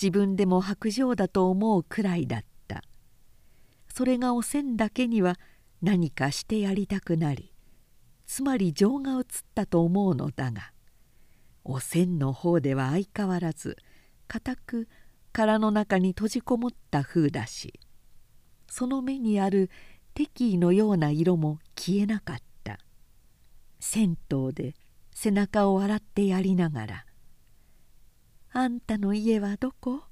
[0.01, 2.51] 自分でも薄情だと思うくらいだった。
[3.95, 5.39] それがおせんだけには
[5.83, 7.53] 何かしてやりたくなり
[8.27, 10.73] つまり情が移ったと思うのだが
[11.65, 13.77] おせんの方では相変わらず
[14.29, 14.89] 固く
[15.33, 17.81] 殻の中に閉じこもった風だし
[18.71, 19.69] その目にある
[20.15, 22.79] 敵意のような色も消えなかった。
[23.81, 24.75] 銭湯で
[25.15, 27.07] 背中を洗ってやりながら
[28.53, 30.03] あんたの家はどこ?」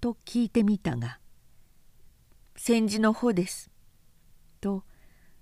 [0.00, 1.18] と聞いてみたが
[2.54, 3.70] 「戦時の方です」
[4.60, 4.84] と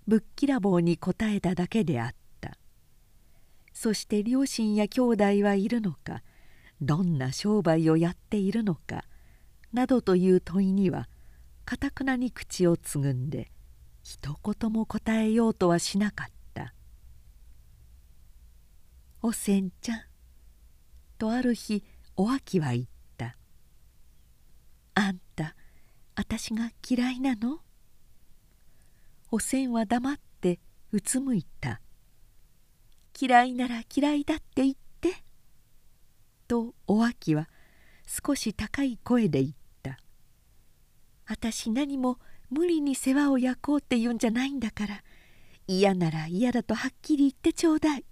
[0.06, 2.56] ぶっきらぼうに答えただけであった
[3.72, 6.22] そして両親や兄弟はいるのか？
[6.80, 9.04] どんな商売をやっているのか？
[9.72, 11.08] などという問いには
[11.70, 13.52] かたくなに口をつぐんで
[14.02, 16.74] 一言も答えようとはしなかった
[19.22, 20.02] 「おせんちゃん」
[21.16, 21.84] とある日
[22.16, 23.36] お秋は言った
[24.96, 25.54] 「あんた
[26.16, 27.60] あたしが嫌いなの?」
[29.30, 30.58] おせんは黙って
[30.90, 31.80] うつむいた
[33.16, 35.22] 「嫌いなら嫌いだって言って」
[36.48, 37.48] とお秋は
[38.08, 39.58] 少し高い声で言った
[41.30, 42.18] 「あたし何も
[42.50, 45.02] 無理に世話を焼こうって言うんじゃないんだから。
[45.72, 48.04] 嫌なら嫌だとはっきり言ってちょうだい」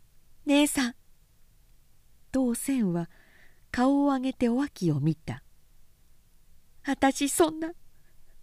[0.44, 0.94] 「姉さん。
[2.30, 3.08] とおせんは
[3.70, 5.42] 顔を上げてお秋を見た
[6.84, 7.72] 「あたしそんな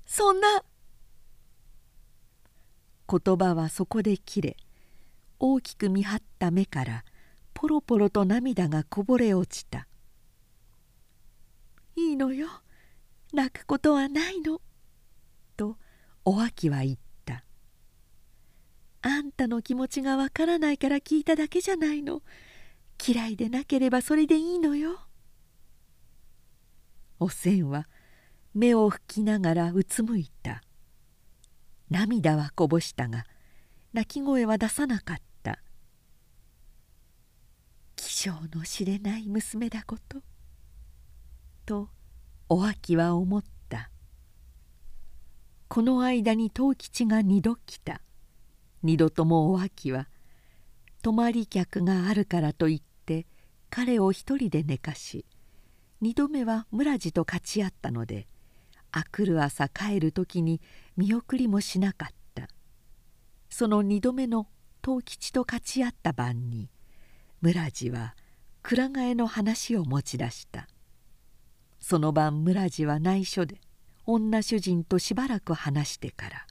[0.08, 0.64] そんな」
[3.08, 4.58] 言葉はそこで切れ
[5.38, 7.06] 大きく見張った目から
[7.54, 9.88] ポロポロと涙がこぼれ落ちた
[11.96, 12.63] 「いいのよ。
[13.34, 14.62] 泣くことはないの」
[15.58, 15.78] と
[16.24, 17.44] お秋は言った
[19.02, 22.22] 「あんたの気持ちがわからないから聞いただけじゃないの。
[23.06, 25.08] 嫌いでなければそれでいいのよ」
[27.20, 27.88] おせんは
[28.54, 30.64] 目を拭きながらうつむいた。
[31.90, 33.26] 涙はこぼしたが
[33.94, 35.24] 泣き声は出さなかった。
[37.96, 40.22] 気性の知れない娘だこと。
[41.66, 41.90] と
[42.56, 43.90] お秋は思った。
[45.70, 48.00] この間に藤吉が二度来た。
[48.84, 50.08] 二度ともお秋は
[51.02, 53.26] 泊まり客があるからと言って
[53.72, 55.26] 彼を一人で寝かし
[56.00, 58.28] 二度目は村地と勝ち合ったので
[58.92, 60.62] あくる朝帰る時に
[60.96, 62.48] 見送りもしなかった。
[63.50, 64.46] その二度目の
[64.86, 66.70] 藤吉と勝ち合った晩に
[67.42, 68.16] 村地は
[68.62, 70.68] 蔵替えの話を持ち出した。
[71.84, 73.60] その晩村地は内緒で
[74.06, 76.48] 女主人としばらく話してから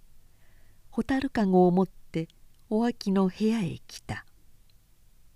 [0.91, 2.29] 蛍かごを持って
[2.69, 4.27] お秋の部屋へ来た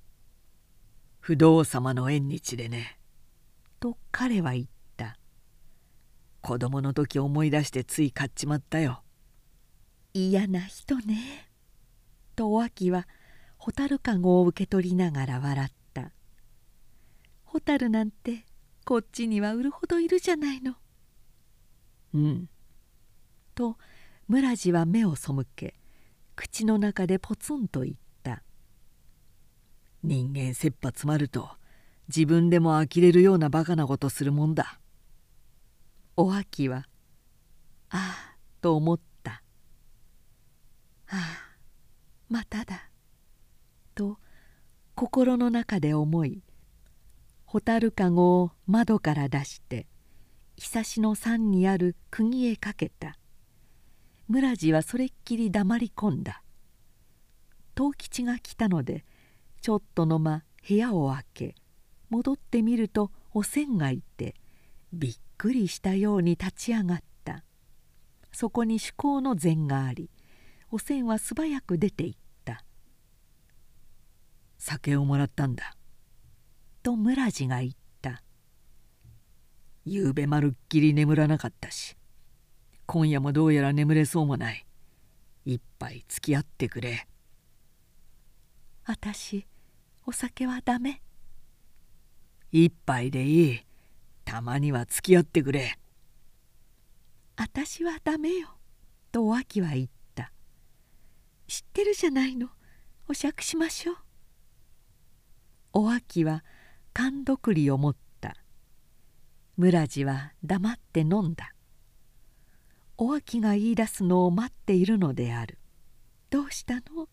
[1.19, 2.99] 「不動様の縁日でね」
[3.81, 4.67] と彼は言っ
[4.99, 5.19] た。
[6.43, 9.03] 子供の時思い出してつい買っちまったよ。
[10.13, 11.49] 嫌な人ね
[12.37, 13.09] とお秋は
[13.59, 16.13] 蛍かごを受け取りながら笑った。
[17.47, 18.46] 蛍なんて
[18.87, 20.77] こっちには売るほどいるじゃないの。
[22.15, 22.49] うん。
[23.57, 23.77] と
[24.29, 25.75] 村地は目を背け
[26.37, 28.45] 口の中でポツンと言った。
[30.05, 31.51] 人間切羽詰まると
[32.07, 34.79] 自分でも呆れるようなバカなことするもんだ。
[36.17, 36.87] お秋は
[37.91, 39.43] 「ああ」と思った
[41.11, 41.19] 「ああ
[42.29, 42.89] まただ」
[43.97, 44.21] と
[44.95, 46.46] 心の中で思い
[47.47, 49.87] 蛍かごを窓から出して
[50.57, 53.19] 久しの山にある釘へかけた。
[54.29, 56.43] 村地はそれっきり黙り込んだ。
[57.77, 59.05] 藤吉が来たので
[59.61, 61.55] ちょっとの間部屋を開け
[62.11, 64.35] 戻ってみるとおせんがいて
[64.93, 67.07] びっくりしたように立ち上がった。
[68.33, 70.11] そこに趣向の膳があり
[70.71, 72.65] おせんは素早く出て行った
[74.59, 75.75] 「酒をもらったんだ」
[76.87, 78.23] と村地が言った
[79.85, 81.97] 「ゆうべまるっきり眠らなかったし
[82.87, 84.65] 今夜もどうやら眠れそうもない。
[85.45, 87.09] 一杯付き合ってくれ」
[88.87, 89.49] 私
[90.07, 91.03] お酒はダメ。
[92.53, 93.61] 一杯でいい。
[94.25, 95.77] たまには付き合ってくれ」
[97.35, 98.61] 「私はダメよ」
[99.11, 100.33] とお秋は言った
[101.49, 102.49] 「知ってるじゃないの。
[103.09, 103.97] お酌しましょう」
[105.75, 106.45] お秋は
[106.97, 108.39] 勘どりを持った
[109.59, 111.53] 村地は黙って飲んだ
[112.97, 115.59] お秋が言い出すのを待っているのである
[116.31, 117.11] 「どうしたの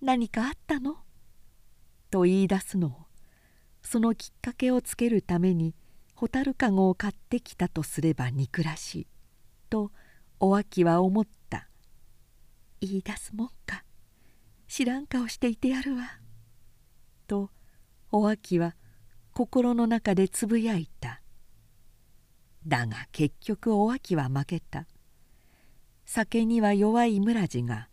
[0.00, 0.98] 何かあったの?」
[2.12, 3.06] と言い出すのを
[3.82, 5.74] そのきっかけをつけるために
[6.14, 9.06] 蛍かごを買ってきたとすれば憎らしい
[9.68, 9.90] と
[10.38, 11.68] お秋は思った
[12.80, 13.82] 言い出すもんか
[14.68, 16.20] 知らん顔していてやるわ
[17.26, 17.50] と
[18.12, 18.76] お秋は
[19.38, 21.22] 心の中でつぶやいた。
[22.66, 24.84] だが結局お秋は負けた。
[26.04, 27.88] 酒には弱い村地が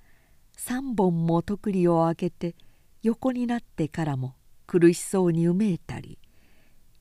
[0.57, 2.55] 3本もとくりを開けて
[3.03, 4.33] 横になってからも
[4.65, 6.17] 苦しそうにうめいたり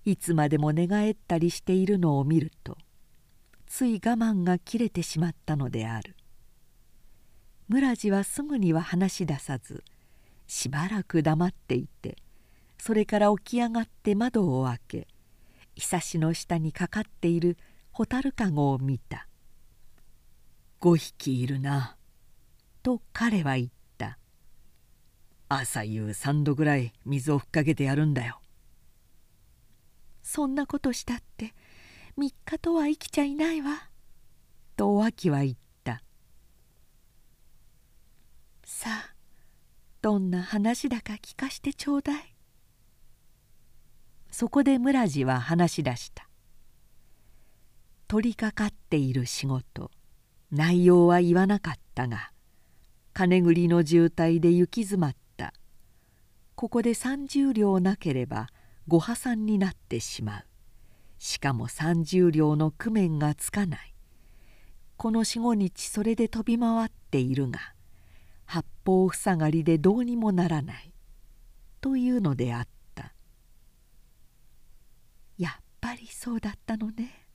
[0.05, 2.77] いつまでも寝返ったりしているのを見ると
[3.67, 6.17] つい我慢が切れてしまったのである。
[7.69, 9.83] 村地はすぐには話し出さず
[10.47, 12.19] しばらく黙っていて
[12.87, 15.09] それから起き上がって窓を開け
[15.75, 17.57] 久しの下にかかっている
[17.93, 19.27] 蛍かごを見た
[20.83, 21.97] 「5匹いるな」
[22.85, 24.19] と彼は言った
[25.49, 28.43] 「朝夕3度ぐらい水をふっかけてやるんだよ
[30.23, 31.55] そんなことしたって
[32.19, 33.89] 3日とは生きちゃいないわ」
[34.77, 36.03] とお秋は言った
[38.63, 39.15] 「さあ
[40.03, 42.31] どんな話だか聞かしてちょうだい」
[44.35, 46.29] そこで村地は話し出した。
[48.09, 49.93] 取りかかっている仕事
[50.51, 52.33] 内容は言わなかったが
[53.13, 55.55] 金繰りの渋滞で行き詰まった。
[56.57, 58.49] ここで30両なければ
[58.89, 60.45] ご破産になってしまう。
[61.21, 63.95] しかも30両の工面がつかない。
[64.97, 67.61] この45日それで飛び回っているが
[68.47, 70.93] 八方塞がりでどうにもならない。
[71.81, 72.74] というのであった。
[75.39, 77.27] やっぱりそうだったのね。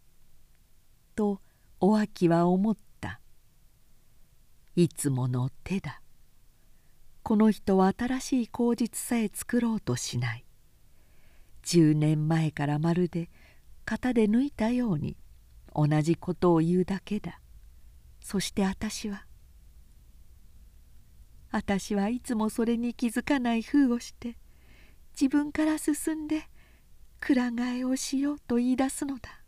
[1.16, 1.42] と
[1.80, 3.20] お秋は思った。
[4.76, 6.02] いつもの手だ。
[7.24, 10.46] この人は新しい口実さえ作ろうとしない。
[11.64, 13.30] 10年前からまるで
[13.86, 15.18] 型で抜いたように
[15.76, 17.40] 同じことを言うだけだ。
[18.22, 19.26] そして私は
[21.52, 24.38] 私はいつもそれに気づかない風をして
[25.20, 26.48] 自分から進んで
[27.20, 29.42] くら替えをしようと言い出すのだ。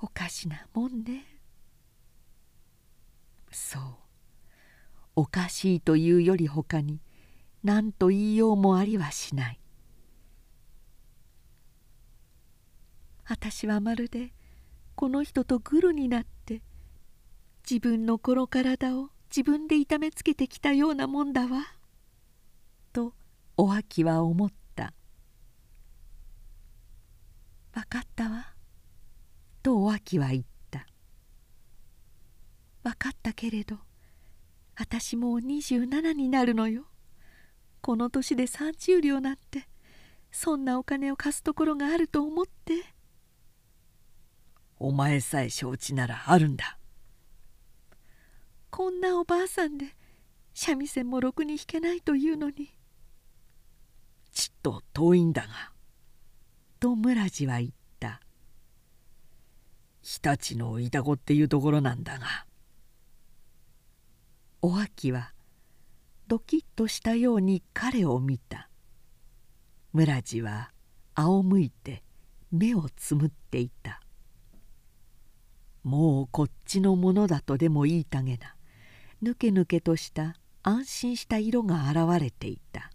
[0.00, 1.24] おかしなもんね。
[3.50, 3.82] そう。
[5.14, 7.00] おかしいというよりほかに
[7.62, 9.60] 何と言いようもありはしない。
[13.24, 14.32] 私はまるで
[14.94, 16.62] この人とグルになって
[17.68, 21.62] 自分のこの体を自分で痛めつけてきたようなもんだわ」
[22.92, 23.14] と
[23.56, 24.56] お秋は思った
[27.76, 28.54] 「分かったわ」
[29.62, 30.86] とお秋は言った
[32.82, 33.78] 「分かったけれど
[34.78, 36.86] 私もう27になるのよ。
[37.82, 39.68] この年で30両なんて
[40.32, 42.94] そんなお金を貸すところがあると思って」。
[44.78, 46.78] お前さえ承知ならあるんだ。
[48.70, 49.94] こんなおばあさんで
[50.54, 52.74] 三味線もろくに弾けないというのに。
[54.32, 55.75] ちっと遠いんだが
[56.78, 58.20] と村地は言った。
[60.02, 62.46] 日立のいた子っていうところなんだが。
[64.62, 65.32] お秋は
[66.28, 68.68] ドキッとしたように彼を見た。
[69.92, 70.70] 村地は
[71.14, 72.02] 仰向いて
[72.52, 74.00] 目をつむっていた。
[75.82, 78.56] もうこっちのものだとでも言いたげな。
[79.22, 82.90] ぬけぬけとした安心した色が現れていた。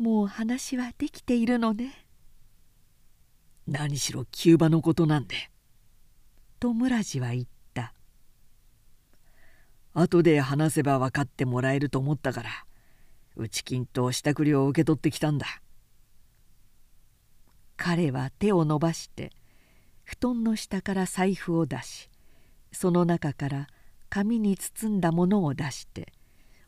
[0.00, 2.06] もう話はできているのね。
[3.66, 5.50] 何しろ急場のことなんで。
[6.58, 7.44] と村地は言っ
[7.74, 7.92] た。
[9.92, 12.50] 後で話せば分かってもらえると思ったから
[13.36, 15.46] 内金と支度料を受け取ってきたんだ。
[17.76, 19.30] 彼は手を伸ばして
[20.02, 22.08] 布団の下から財布を出し
[22.72, 23.66] その中から
[24.08, 26.14] 紙に包んだものを出して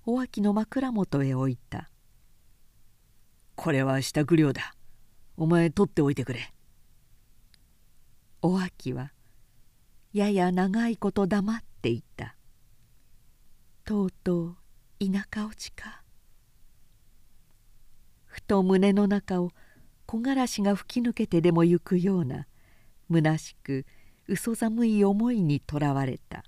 [0.05, 1.89] お秋の枕元へ置いた
[3.55, 4.75] 「これは支度料だ。
[5.37, 6.53] お前取っておいてくれ」
[8.43, 9.13] お秋は
[10.13, 12.37] やや長いこと黙っていた。
[13.85, 14.57] とうとう
[15.01, 16.03] 田舎落ちか。
[18.27, 19.53] ふと胸の中を
[20.07, 22.47] 木枯らしが吹き抜けてでも行くような
[23.11, 23.87] 虚しく
[24.27, 26.45] 嘘寒い思いにとらわれた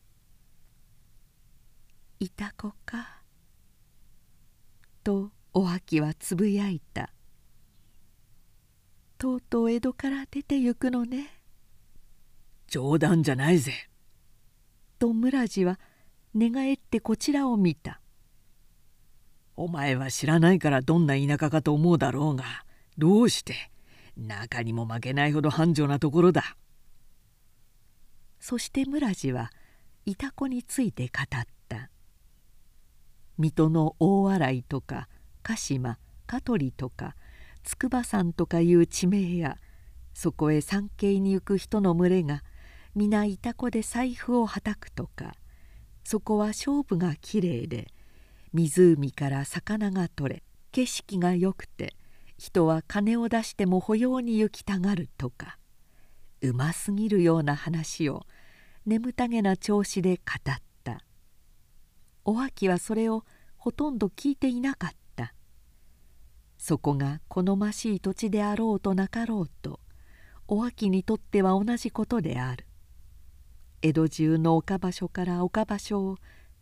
[2.20, 3.22] 「いた子か」
[5.04, 5.30] と
[5.60, 7.12] お秋はつぶやいた
[9.18, 11.42] 「とうとう江戸から出てゆくのね」
[12.68, 13.72] 冗談じゃないぜ。
[15.00, 15.80] と村地は
[16.32, 18.00] 寝返ってこちらを見た。
[19.56, 22.44] お前は知らないからどんな田舎かと思うだろうが
[22.96, 23.72] どうして
[24.16, 26.56] 中にも負けないほど繁盛なところだ
[28.38, 29.50] そして村地は
[30.06, 31.90] いた子について語った
[33.36, 35.08] 水戸の大洗とか
[35.48, 37.16] 鹿島香取とか
[37.64, 39.56] 筑波山とかいう地名や
[40.12, 42.42] そこへ参詣に行く人の群れが
[42.94, 45.34] 皆いた子で財布をはたくとか
[46.04, 47.86] そこは勝負がきれいで
[48.52, 51.94] 湖から魚が取れ景色がよくて
[52.36, 55.56] 人は金を出しても保養に行きたがるとか
[56.42, 58.26] うますぎるような話を
[58.84, 60.22] 眠たげな調子で語
[60.52, 61.00] った。
[62.26, 63.24] お秋はそれを
[63.56, 65.07] ほとんど聞いていなかった。
[66.58, 69.80] そこが好ましい土地であろうとなかろうと
[70.48, 72.66] お秋にとっては同じことである。
[73.80, 76.18] 江戸中の岡場所から岡場所を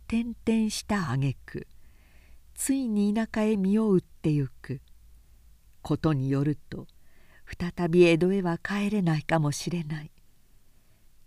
[0.06, 1.66] 転々した挙句
[2.54, 4.80] ついに田舎へ身を売ってゆく。
[5.82, 6.86] ことによると
[7.58, 10.10] 再び江戸へは帰れないかもしれない。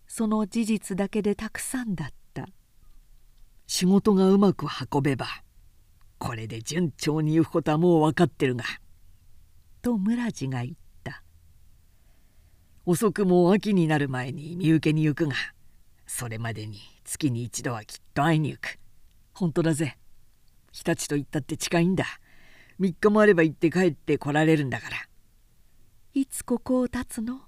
[0.06, 2.48] その事実だけでたくさんだった。
[3.68, 5.28] 仕事がうまく運べば
[6.20, 8.66] これで順調に行くことはもう分かってるが」
[9.82, 11.24] と村地が言った
[12.86, 15.36] 「遅くも秋になる前に身請けに行くが。
[16.06, 18.80] それまでに月に一度はきっと会いに行く。
[19.34, 19.98] 本当だぜ。
[20.72, 22.06] 日立と言ったって近いんだ。
[22.80, 24.98] 3日もあれば行って帰って来られるんだから。
[26.16, 27.42] いつここを立つの？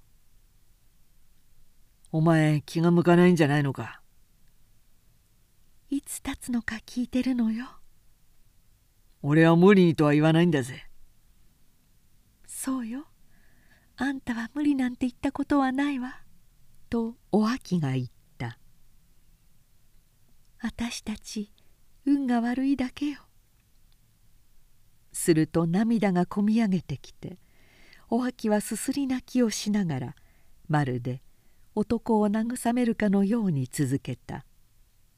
[2.11, 4.01] お前気が向かないんじゃないのか。
[5.89, 7.80] いつ経つのか聞いてるのよ
[9.21, 10.87] 俺は無理にとは言わないんだぜ。
[12.47, 13.11] そうよ。
[14.03, 16.21] あんたは無理なんて言ったことはないわ」
[16.89, 18.07] とお秋が言っ
[18.39, 18.57] た
[20.59, 21.51] 「私たち
[22.03, 23.19] 運が悪いだけよ」
[25.13, 27.37] すると涙がこみ上げてきて
[28.09, 30.15] お秋はすすり泣きをしながら
[30.67, 31.21] まるで
[31.75, 34.47] 男を慰めるかのように続けた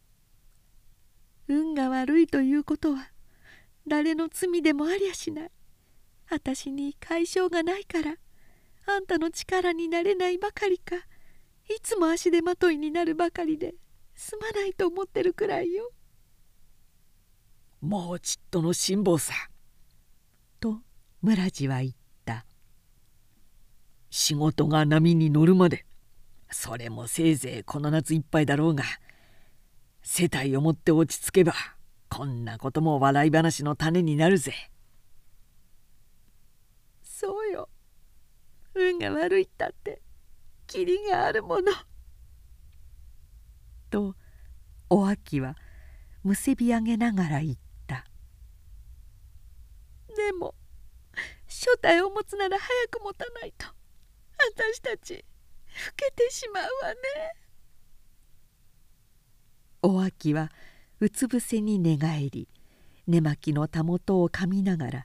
[1.48, 3.13] 「運が悪いということは
[3.88, 5.52] 誰の罪でもありゃしない。
[6.30, 8.16] 私に解消がないから。
[8.86, 10.96] あんたの力になれないばかりか。
[10.96, 13.76] いつも足手まといになるばかりで。
[14.16, 15.92] すまないと思ってるくらいよ。
[17.82, 19.34] もうちっとの辛抱さ。
[20.60, 20.80] と
[21.22, 21.92] 村地は言っ
[22.26, 22.46] た。
[24.10, 25.86] 仕事が波に乗るまで。
[26.52, 28.84] それもせいぜいこの夏いっぱいだろうが。
[30.04, 31.54] 世帯を持って落ち着けば。
[32.16, 34.54] こんなことも笑い話の種になるぜ。
[37.02, 37.70] そうよ
[38.76, 40.00] 運が悪いったって
[40.68, 41.72] キリがあるもの。
[43.90, 44.16] と
[44.92, 45.56] お秋は
[46.22, 47.56] むせび上げながら言っ
[47.88, 48.06] た
[50.16, 50.54] でも
[51.48, 53.66] 正体を持つなら早く持たないと
[54.72, 55.20] 私たち老
[55.96, 56.98] けてしまうわね
[59.82, 60.52] お秋は
[61.04, 62.48] うつ伏せに寝返り
[63.08, 65.04] 寝巻きのたもとをかみながら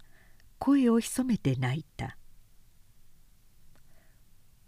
[0.61, 2.17] 声を潜めて泣いた。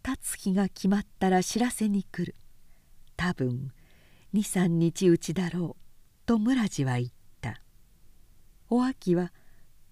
[0.05, 2.35] 立つ日が決まったら知らせに来る。
[3.17, 3.71] 多分
[4.35, 7.09] 23日うちだろうと村地は言っ
[7.41, 7.63] た。
[8.69, 9.33] お秋は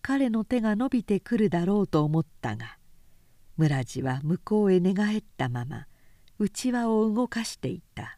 [0.03, 2.79] 彼の手が伸びてくるだろうと思ったが
[3.57, 5.87] 村地は向こうへ寝返ったまま
[6.41, 8.18] うちわを動かしていた。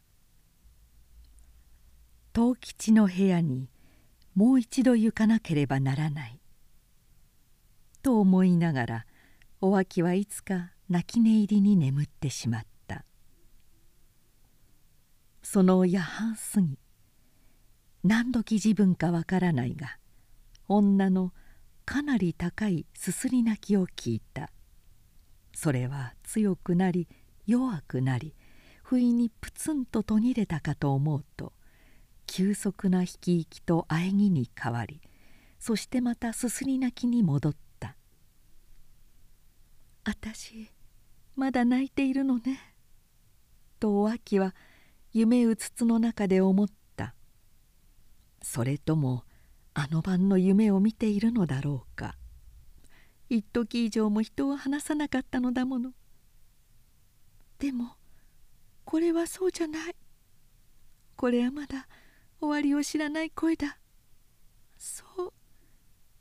[2.33, 3.69] 藤吉の部屋に
[4.35, 6.39] もう一度行かなければならない。
[8.01, 9.05] と思いながら
[9.59, 13.03] お秋はいつか泣き寝入りに眠ってしまった。
[15.43, 16.79] その夜半過ぎ
[18.03, 19.97] 何時自分かわからないが
[20.67, 21.33] 女の
[21.85, 24.49] かなり高いすすり泣きを聞いた。
[25.53, 27.09] それは強くなり
[27.45, 28.33] 弱くなり
[28.83, 31.51] 不意にプツンと途切れたかと思うと
[32.33, 35.01] 急速な引き息と喘ぎに変わり
[35.59, 37.97] そしてまたすすり泣きに戻った
[40.05, 40.69] 「あたし
[41.35, 42.73] まだ泣いているのね」
[43.81, 44.55] とお秋は
[45.11, 47.15] 夢うつつの中で思った
[48.41, 49.25] それとも
[49.73, 52.15] あの晩の夢を見ているのだろうか
[53.27, 55.91] 一時以上も人を離さなかったのだもの
[57.59, 57.97] でも
[58.85, 59.95] これはそうじゃない。
[61.21, 61.87] これはまだ
[62.41, 63.77] 終わりを知らない声だ。
[64.77, 65.33] そう。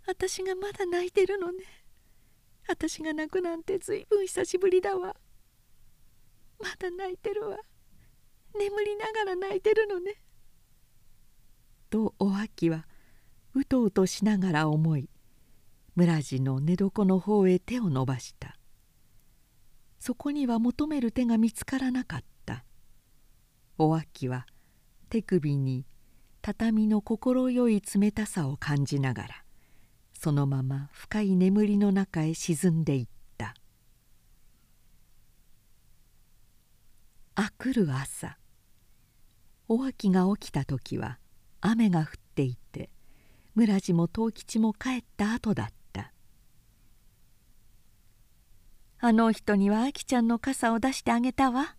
[0.06, 1.64] 私がまだ泣いてるのね。
[2.68, 5.16] 私が泣くなんてずいぶん久しぶりだわ。
[6.58, 7.56] まだ泣いてるわ。
[8.54, 10.22] 眠りながら泣いてるのね。
[11.88, 12.86] とお秋は
[13.54, 15.08] うとうとしながら思い
[15.96, 18.56] 村地の寝床の方へ手を伸ばした。
[19.98, 22.64] そこには求める手が見つからなかった。
[23.78, 24.46] お秋は
[25.08, 25.84] 手首に
[26.42, 29.44] 畳の快い冷たさを感じながら
[30.14, 33.20] そのまま深い眠りの中へ沈んでいった。
[37.42, 38.36] あくる朝
[39.66, 41.18] お秋が起きた時は
[41.62, 42.90] 雨が降っていて
[43.54, 46.12] 村地も藤吉も帰った後だった
[49.00, 51.76] 「あの人にはあきちゃんの傘を出してあげたわ」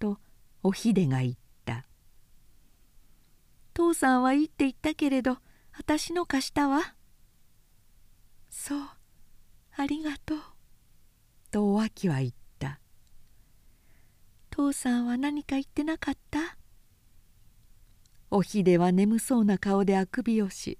[0.00, 0.18] と
[0.62, 1.38] おひでが言った
[3.82, 5.38] 「父さんはいいって言ったけれど
[5.76, 6.94] 私の貸したわ」
[8.48, 8.88] そう
[9.76, 10.38] ありがとう」
[11.50, 12.78] とお秋は言った
[14.50, 16.56] 「父さんは何か言ってなかった?」
[18.30, 20.78] おひでは眠そうな顔であくびをし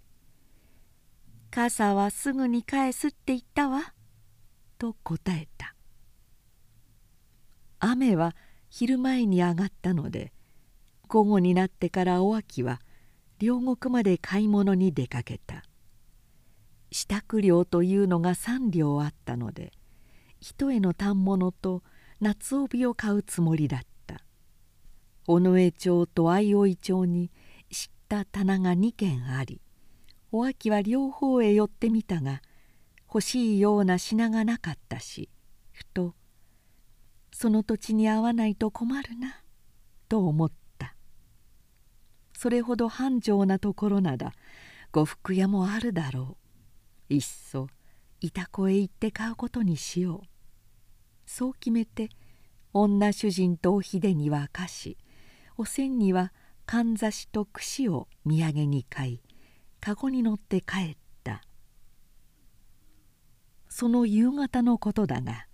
[1.50, 3.94] 「傘はすぐに返すって言ったわ」
[4.78, 5.74] と答えた。
[7.80, 8.36] 雨は
[8.70, 10.32] 昼前に上がったので
[11.08, 12.80] 午後になってからお秋は
[13.42, 15.64] 両国まで買い物に出かけた。
[16.92, 19.72] 支度料というのが3両あったので
[20.38, 21.82] 一重の反物と
[22.20, 24.20] 夏帯を買うつもりだった。
[25.26, 27.32] 尾上町と相生町に
[27.68, 29.60] 知った棚が2軒あり
[30.30, 32.42] お秋は両方へ寄ってみたが
[33.08, 35.28] 欲しいような品がなかったし
[35.72, 36.14] ふと
[37.32, 39.42] その土地に合わないと困るな
[40.08, 40.61] と思った。
[42.42, 44.32] それほど繁盛なところなら
[44.90, 46.36] 呉服屋もあるだろ
[47.08, 47.14] う。
[47.14, 47.68] いっそ
[48.20, 50.26] 板子へ行って買うことにしよう。
[51.24, 52.08] そう決めて
[52.72, 54.98] 女主人とお秀には菓子
[55.56, 56.32] おせんには
[56.66, 59.20] かんざしと串を土産に買い
[59.78, 61.42] 籠に乗って帰った。
[63.68, 65.46] その夕方のことだが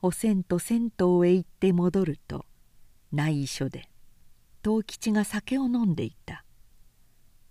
[0.00, 2.46] おせんと銭湯へ行って戻ると
[3.10, 3.88] 内緒で
[4.64, 6.44] 藤吉が酒を飲んでいた。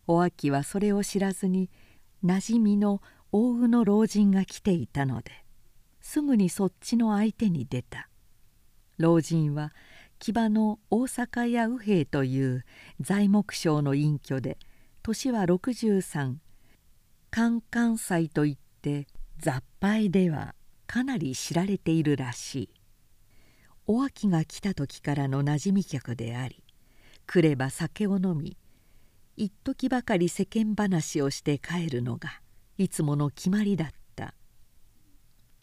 [0.08, 1.70] お秋はそれを知らずに
[2.24, 3.02] なじみの
[3.32, 5.32] 大宇の老人が来ていたので
[6.02, 8.10] すぐにそっちの相手に出た。
[8.98, 9.74] 老人は
[10.20, 12.66] 木場の大阪屋右兵という
[13.00, 14.58] 材木商の隠居で
[15.02, 16.36] 年は63
[17.32, 19.08] カンカン祭といって
[19.40, 20.54] 雑牌では
[20.86, 22.70] かなり知られているらしい。
[23.88, 26.61] お秋が来た時からのなじみ客であり
[27.34, 28.58] 来れば酒を飲み
[29.38, 32.42] 一時ばかり世間話をして帰るのが
[32.78, 34.34] いつもの決まりだった。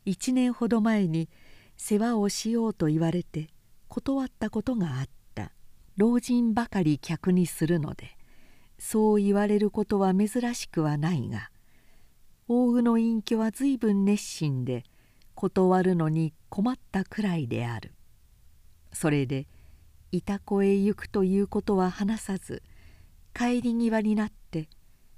[0.06, 1.28] 一年ほど前に
[1.76, 3.48] 世話をしようと言われて
[3.86, 5.52] 断ったことがあった。
[5.98, 8.16] 老人ばかり客にするので
[8.78, 11.50] そう言われることは珍しくはないが
[12.46, 14.84] 大宇の隠居は随分熱心で
[15.34, 17.92] 断るのに困ったくらいである。
[18.90, 19.46] それで
[20.10, 22.62] 板子へ行くということは話さず
[23.34, 24.68] 帰り際になって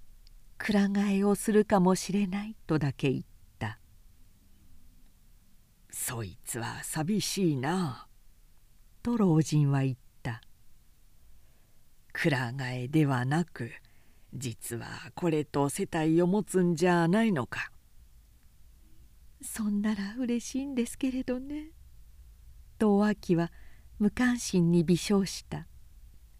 [0.58, 3.24] 「くら替えをするかもしれない」とだけ言っ
[3.58, 3.78] た
[5.90, 8.08] 「そいつは寂しいな」
[9.02, 10.42] と老人は言った
[12.12, 13.70] 「くら替えではなく
[14.34, 17.70] 実はこれと世帯を持つんじゃないのか」
[19.40, 21.70] そんなら嬉しいんですけれどね。
[22.78, 23.52] とお秋は
[24.00, 25.68] 無関心に微笑した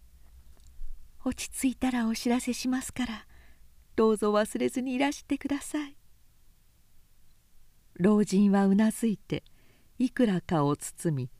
[1.22, 3.26] 「落ち着いたらお知らせしますから
[3.96, 5.94] どうぞ忘れずにいらしてください」
[8.00, 9.44] 老人はうなずいて
[9.98, 11.30] いくらかを包み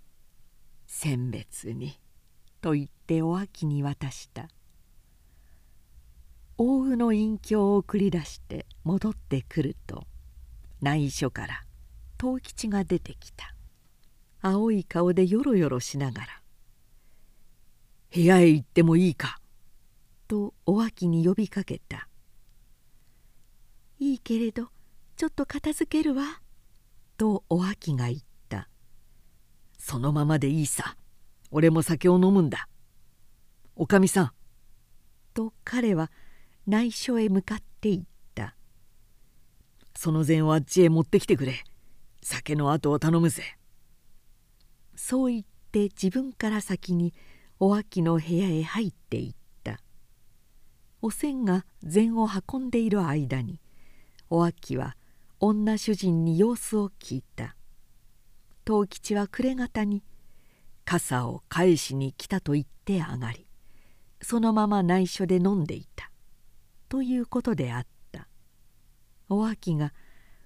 [0.86, 1.98] 選別に」
[2.60, 4.50] と言ってお秋に渡した。
[6.58, 10.06] 大宇の隠居を送り出して戻ってくると
[10.82, 11.64] 内緒から
[12.18, 13.54] 藤吉が出てきた。
[14.43, 16.43] 青い顔でよろよろしながら
[18.14, 19.41] 「部屋へ行ってもいいか?」
[20.28, 22.09] とお秋に呼びかけた
[23.99, 24.70] 「いいけれど
[25.16, 26.41] ちょっと片付けるわ」
[27.18, 28.68] とお秋が言った。
[29.78, 30.97] そのままでいいさ
[31.51, 32.68] 俺も酒を飲むんだ。
[33.76, 34.32] おかみさん」
[35.34, 36.11] と彼は
[36.66, 38.03] 内緒へ向かっていっ
[38.34, 38.57] た
[39.97, 41.64] 「その膳をあっちへ持ってきてくれ。
[42.22, 43.43] 酒の後を頼むぜ」
[45.11, 47.12] そう言って自分から先に
[47.58, 49.34] お秋の部屋へ入っていっ
[49.64, 49.80] た。
[51.02, 53.58] おせんが膳を運んでいる間に
[54.28, 54.96] お秋は
[55.40, 57.56] 女主人に様子を聞いた。
[58.64, 60.04] 藤吉は暮れ方に
[60.84, 63.48] 傘を返しに来たと言って上がり
[64.22, 66.12] そのまま内緒で飲んでいた。
[66.88, 68.28] ということであった。
[69.28, 69.92] お秋が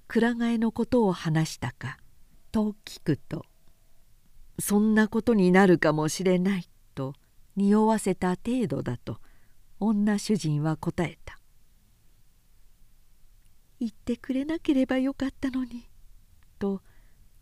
[0.08, 1.98] 蔵替えのことを話したか
[2.50, 3.44] と聞くと
[4.58, 7.14] 「そんなことになるかもしれない」と
[7.56, 9.20] 匂わせた程度だと
[9.80, 11.38] 女主人は答えた
[13.80, 15.88] 「言ってくれなければよかったのに」
[16.58, 16.82] と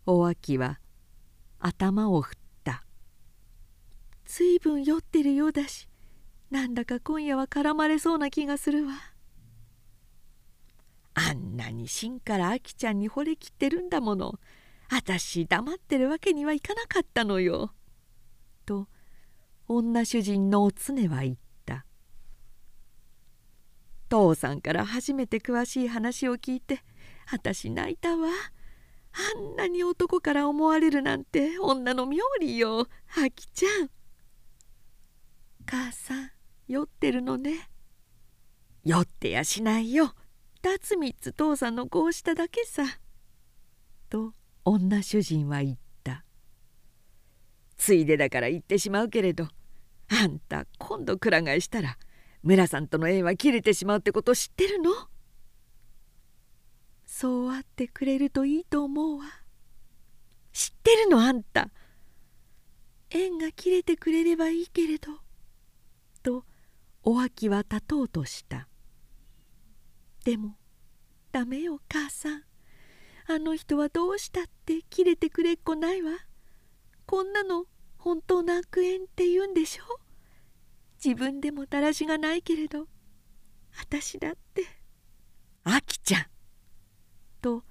[0.06, 0.80] お秋は
[1.58, 2.84] 頭を振った
[4.24, 5.88] 「ずいぶん酔ってるようだし
[6.50, 8.94] なんだか今夜は絡まれそうな気がするわ」
[11.14, 14.38] あんなに芯からあきちゃんに惚れきってるんだもの。
[14.94, 17.72] あたし黙ってるわけにはいかなかったのよ。
[18.66, 18.88] と
[19.66, 21.86] 女主人のおつねは言った
[24.10, 26.84] 「父さんから初めて詳しい話を聞いて
[27.32, 28.28] あたし泣いたわ。
[29.14, 32.86] あんなに男から思われるなんて女の妙理よ
[33.16, 33.90] あきちゃん。
[35.64, 36.30] 母さん
[36.68, 37.70] 酔ってるのね。
[38.84, 40.14] 酔ってやしないよ。
[40.62, 42.84] 二つ三つ父さんのこうしただけさ。
[44.10, 44.34] と
[44.64, 46.24] 女主人は言った。
[47.76, 49.48] ついでだから言ってしまうけれど
[50.08, 51.98] あんた今度くら替えしたら
[52.42, 54.90] 村さんとの縁は切れてしまうってこと知ってるの？
[57.04, 59.24] そうあってくれるといいと思うわ。
[60.52, 61.20] 知ってるの？
[61.20, 61.70] あんた。
[63.10, 65.10] 縁が切れてくれればいいけれど。
[66.22, 66.44] と
[67.02, 68.68] お秋は立とうとした。
[70.24, 70.56] でも
[71.32, 72.42] ダメよ母さん。
[73.28, 76.12] あの人はどうしたって切れてくれっこないわ。
[77.06, 77.66] こんなの
[77.98, 79.84] 本当の悪縁って言うんでしょ？
[81.02, 82.86] 自分でもだらしがないけれど。
[83.78, 84.66] 私だって。
[85.64, 86.26] あきちゃん。
[87.40, 87.64] と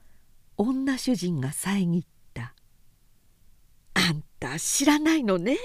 [0.58, 2.54] 女主人が遮った。
[3.94, 5.58] あんた知らないのね。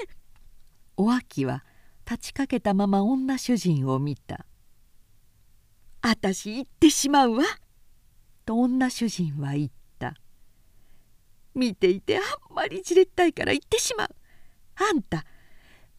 [0.97, 1.65] お秋は
[2.09, 4.47] 立ちかけたまま女主人を見た
[6.01, 7.45] 「あたし行ってしまうわ」
[8.47, 10.15] と女主人は言った
[11.55, 14.17] 「見ていてあんまりじれったいから行ってしまう。
[14.77, 15.27] あんた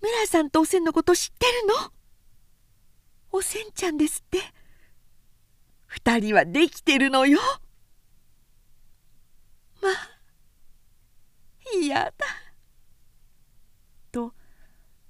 [0.02, 1.92] 村さんとおせんのこと知ってるの？
[3.32, 4.40] おせんちゃんですって。
[5.88, 7.40] 二人はできてるのよ。
[9.82, 9.94] まあ
[11.76, 12.14] 嫌だ。
[14.12, 14.34] と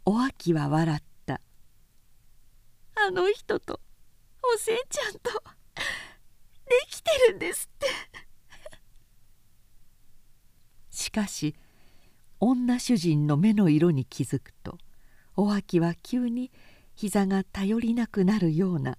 [0.05, 1.41] お秋は笑った。
[2.95, 3.79] あの人と
[4.41, 5.43] おせんちゃんと
[7.27, 7.87] きてるんですって。
[10.89, 11.55] しかし
[12.39, 14.77] 女主人の目の色に気づくと
[15.35, 16.51] お秋は急に
[16.95, 18.97] 膝が頼りなくなるような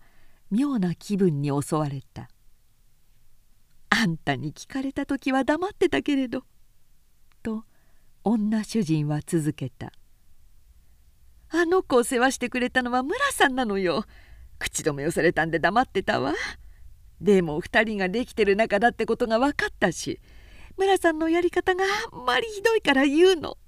[0.50, 2.28] 妙な気分に襲われた
[3.90, 6.44] 「あんたに聞かれた時は黙ってたけれど」
[7.42, 7.64] と
[8.22, 9.92] 女主人は続けた
[11.50, 14.04] 「あの子を世話してくれたのは村さんなのよ。
[14.58, 16.34] 口止めをされたんで黙ってたわ。
[17.20, 20.20] でも2人ができてる仲だってことが分かったし
[20.76, 23.58] 村さんのやり方があんまりひどいから言うの。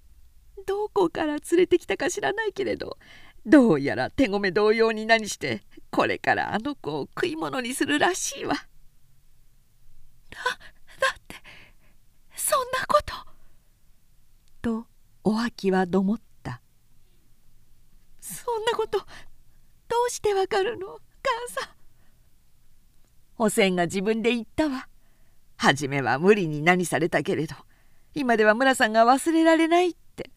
[0.67, 2.99] どこから連れてきたか知らないけれど
[3.47, 8.55] どうやら手ごめ同様に何してこれからあの子を食い物にするらしいわ。
[8.55, 8.67] だだ
[11.17, 11.37] って
[12.37, 13.15] そんなこと。
[14.63, 14.87] と
[15.25, 16.61] お秋はどもった。
[18.21, 19.05] そんなことど
[20.07, 20.87] うしてわかるの？
[20.87, 20.99] 母
[21.49, 21.71] さん。
[23.43, 24.87] おせんが自分で言ったわ。
[25.57, 27.55] 初めは無理に何されたけれど
[28.15, 30.31] 今では村さんが忘れられないって。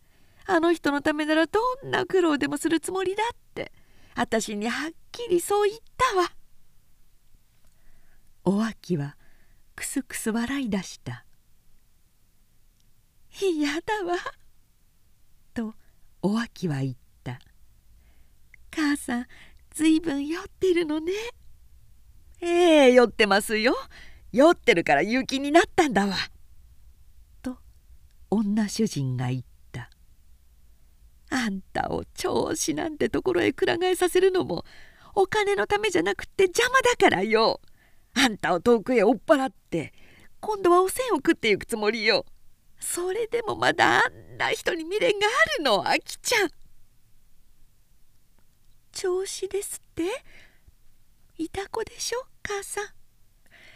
[0.45, 3.74] あの人のためならどんな苦労でもするつもりだって。
[4.16, 6.32] 私にはっきりそう言ったわ。
[8.45, 9.18] お秋は
[9.76, 11.26] くすくす笑い出した
[13.41, 14.18] 「嫌だわ」
[15.54, 15.74] と
[16.22, 17.39] お秋は言った
[18.72, 19.28] 「母さん
[19.72, 21.12] ずいぶん酔ってるのね」
[22.46, 23.76] ええ酔ってますよ。
[24.32, 26.16] 酔ってるから勇気になったんだわ」
[27.41, 27.58] と
[28.30, 29.89] 女主人が言った
[31.30, 34.66] 「あんたを調子なんてところへくら替えさせるのも
[35.16, 37.62] お金のためじゃなくって邪魔だからよ。
[38.16, 39.94] あんたを遠くへ追っ払って
[40.39, 42.26] 今度はおせんを食っていくつもりよ。
[42.80, 46.50] それでもまだあんな人に未練があるのあきちゃん」
[48.91, 50.04] 調子ですって？
[51.38, 52.26] いた子でしょ？
[52.44, 52.86] 母さん。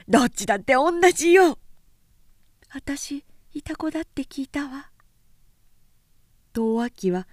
[0.08, 1.58] どっちだって同じよ。
[2.74, 4.92] 私いた子だって聞いたわ。
[6.54, 7.28] 遠秋は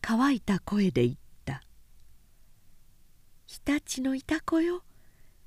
[0.00, 1.62] 乾いた声で言った。
[3.46, 4.82] 日立のいた子よ。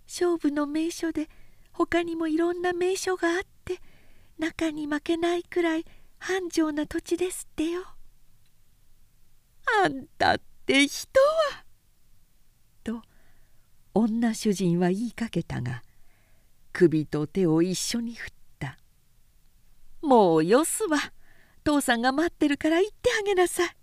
[0.08, 1.30] 勝負の名所で
[1.72, 3.80] 他にもいろんな名所があって
[4.38, 5.86] 中に負けないくらい
[6.20, 7.84] 繁盛な土地ですってよ。
[9.84, 11.08] あんたって人
[11.54, 11.71] は。
[13.94, 15.84] 女主人は言いかけたが
[16.72, 18.78] 首と手を一緒に振った
[20.02, 20.98] 「もうよすわ
[21.64, 23.76] 父さんが待ってるから言ってあげなさい」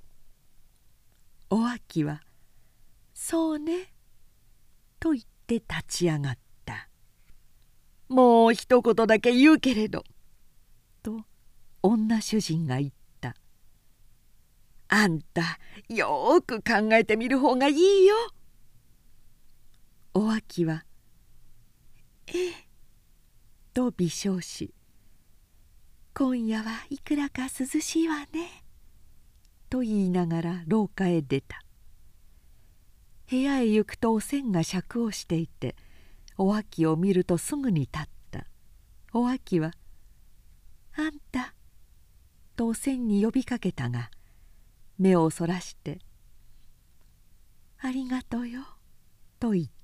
[1.51, 2.23] お秋は
[3.13, 3.93] 「そうね」
[4.99, 6.89] と言って立ち上がった
[8.09, 10.05] 「もう一言だけ言うけれど」
[11.03, 11.25] と
[11.83, 13.37] 女主人が言った
[14.89, 15.59] 「あんた
[15.91, 18.17] よく考えてみる方がいいよ」
[20.21, 20.85] お秋は
[22.27, 22.53] 「ええ」
[23.73, 24.75] と微笑し
[26.13, 28.65] 「今夜はいくらか涼しいわね」
[29.71, 31.65] と言いながら廊下へ出た。
[33.31, 35.77] 部屋へ行くとおせんが酌をしていて
[36.37, 38.49] お秋を見るとすぐに立った。
[39.13, 39.73] お秋は
[40.99, 41.55] 「あんた」
[42.57, 44.11] とおせんに呼びかけたが
[44.99, 46.01] 目をそらして
[47.79, 48.67] 「ありがとうよ」
[49.39, 49.78] と言った。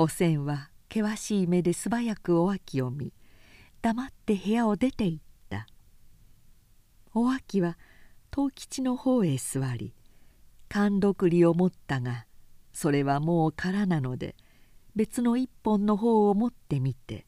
[0.00, 3.12] おせんは険しい目で素早くお秋を見
[3.82, 5.66] 黙って部屋を出て行った。
[7.14, 7.76] お秋は
[8.30, 9.92] 藤吉の方へ座り
[10.68, 12.26] 甘毒りを持ったが
[12.72, 14.36] それはもう空なので
[14.94, 17.26] 別の一本の方を持ってみて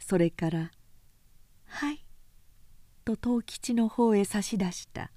[0.00, 0.70] それから
[1.66, 2.04] 「はい」
[3.04, 5.12] と藤吉の方へ差し出した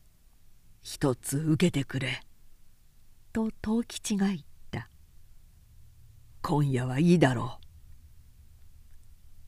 [0.82, 2.22] 「一つ受けてくれ」
[3.32, 4.49] と藤吉が言った
[6.42, 7.58] 今夜はいいだろ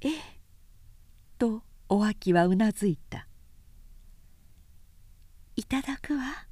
[0.02, 0.08] う。
[0.08, 0.20] ええ。
[1.38, 3.26] とお秋はうなずいた。
[5.56, 6.46] いただくわ」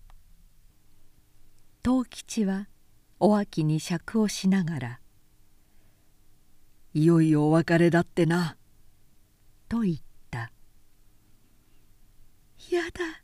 [1.82, 2.68] 藤吉は
[3.18, 5.00] お秋に酌をしながら
[6.92, 8.56] 「いよいよお別れだってな」
[9.68, 9.96] と言っ
[10.30, 10.52] た
[12.70, 13.22] 「嫌だ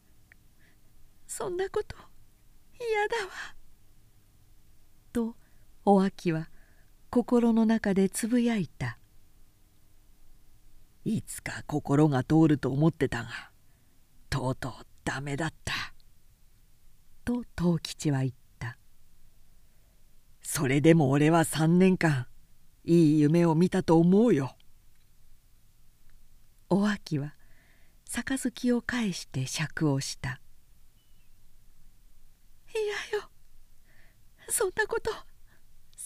[1.26, 1.96] そんなこと
[2.80, 3.32] 嫌だわ」
[5.12, 5.36] と
[5.84, 6.48] お秋は
[7.10, 8.98] 心の中でつぶやいた
[11.04, 13.50] 「いつか心が通ると思ってたが
[14.28, 14.72] とうとう
[15.04, 15.72] ダメだった」
[17.24, 18.78] と藤吉は言った
[20.42, 22.26] 「それでも俺は3年間
[22.84, 24.56] いい夢を見たと思うよ」
[26.68, 27.34] お秋は
[28.04, 30.40] 杯を返して酌をした
[32.74, 32.78] 「い
[33.14, 33.30] やよ
[34.48, 35.10] そんなこと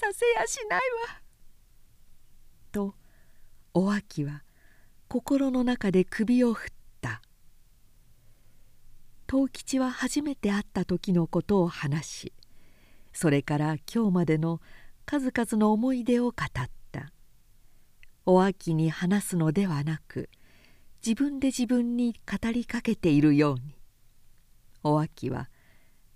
[0.00, 1.20] させやしないわ」
[2.72, 2.94] と
[3.74, 4.42] お秋は
[5.08, 6.72] 心の中で首を振っ
[7.02, 7.20] た。
[9.28, 12.32] 藤吉は初めて会った時のことを話し
[13.12, 14.60] それから今日までの
[15.04, 17.12] 数々の思い出を語った。
[18.26, 20.30] お秋に話すのではなく
[21.04, 23.76] 自分で自分に語りかけているように。
[24.82, 25.50] お秋は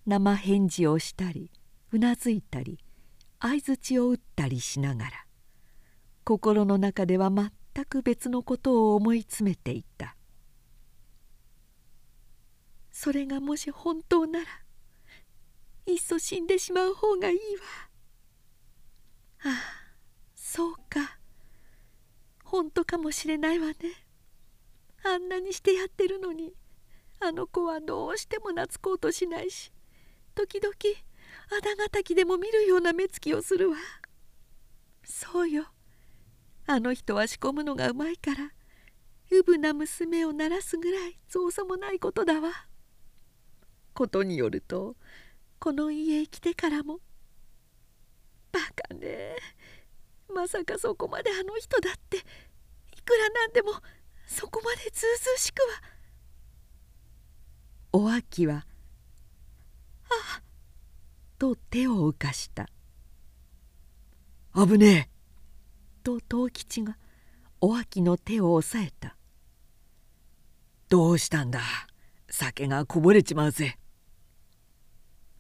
[0.07, 1.51] 生返事をしたり
[1.93, 2.79] うなずいたり
[3.45, 5.11] 相づちを打ったりしながら
[6.25, 10.17] 心の中では全く別のことを思い詰めていた。
[12.91, 14.47] それがもし本当なら
[15.85, 17.43] いっそ死んでしまう方がいいわ。
[19.43, 19.53] ああ
[20.35, 21.19] そうか。
[22.45, 23.75] 本当かもしれないわね。
[25.05, 26.55] あんなにしてやってるのに
[27.21, 29.71] あの子はどうしても懐こうとしないし
[30.35, 30.75] 時々
[31.57, 33.77] あだがたきでも見るような目つきをするわ。
[35.05, 35.67] そうよ。
[36.67, 38.51] あの人は仕込むのがうまいから
[39.31, 42.51] うぶな娘を鳴らすぐらい造作もないことだわ。
[43.93, 44.97] ことによると
[45.59, 47.01] この家へ来てからも
[48.53, 49.37] バカね。
[50.33, 52.21] まさかそこまであの人だってい
[53.03, 53.73] くらなんでも
[54.27, 55.83] そこまでずうずうしくは。
[57.93, 58.67] お秋は
[60.11, 60.43] 「あ
[61.39, 62.69] と手を浮かした
[64.55, 65.11] 「危ねえ!」
[66.03, 66.99] と藤吉が
[67.61, 69.17] お秋の手を押さえた
[70.89, 71.61] 「どうしたんだ。
[72.31, 73.79] 酒がこぼれちまうぜ」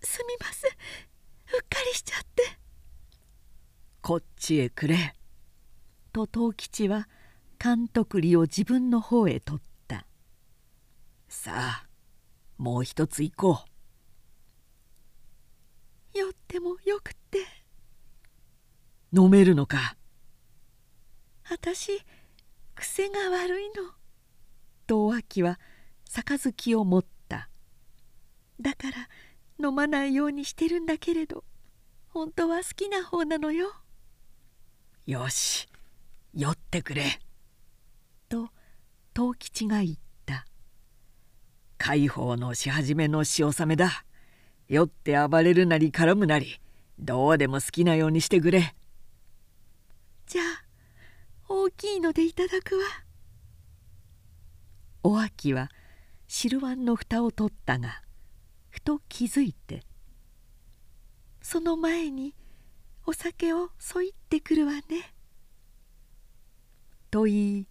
[0.02, 0.70] すみません。
[0.70, 2.58] うっかりしちゃって。
[4.02, 5.14] こっちへくれ。
[6.12, 7.08] と藤吉は
[7.58, 10.06] 監督りを自分の方へ取った。
[11.28, 11.86] さあ
[12.58, 13.70] もう一つ行こう
[16.14, 17.44] 酔ってもよくって。
[19.12, 19.96] 飲めるのか？
[21.50, 22.00] 私
[22.74, 23.92] 癖が悪いの。
[24.86, 25.58] とお秋は
[26.04, 27.48] 杯を持った。
[28.60, 29.08] だから
[29.68, 31.44] 飲まないようにしてるんだけれど。
[32.08, 33.72] 本当は好きな方なのよ。
[35.06, 35.68] よし
[36.32, 37.18] 酔ってくれ。
[38.28, 38.50] と
[39.14, 40.46] 藤吉が言った。
[41.76, 44.04] 解放のし始めの塩めだ
[44.68, 46.60] 酔って暴れるなり絡むなり
[46.98, 48.74] どうでも好きなようにしてくれ。
[50.26, 50.64] じゃあ
[51.48, 52.84] 大きいのでいただくわ。
[55.02, 55.70] お秋は
[56.28, 58.02] 汁碗の蓋を取ったが
[58.70, 59.82] ふと気づいて
[61.42, 62.34] 「その前に
[63.06, 65.14] お酒をそいってくるわね」
[67.10, 67.68] と言い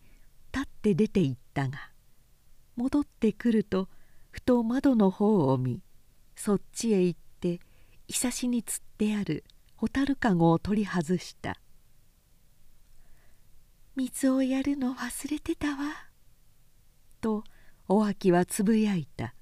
[0.53, 1.89] 立って出て行ったが
[2.75, 3.89] 戻ってくると
[4.29, 5.81] ふと窓の方を見
[6.35, 7.59] そっちへ行って
[8.07, 9.43] いさしにつってある
[9.77, 11.59] 蛍かごを取り外した
[13.95, 16.09] 「水をやるの忘れてたわ」
[17.21, 17.43] と
[17.87, 19.35] お秋はつぶやいた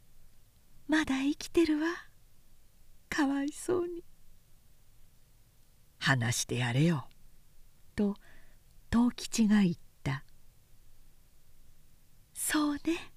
[0.88, 1.86] 「まだ生きてるわ
[3.08, 4.04] かわいそうに」
[5.98, 7.08] 話してやれよ
[7.94, 8.16] と
[8.90, 10.24] 藤吉が言った
[12.34, 13.12] 「そうね」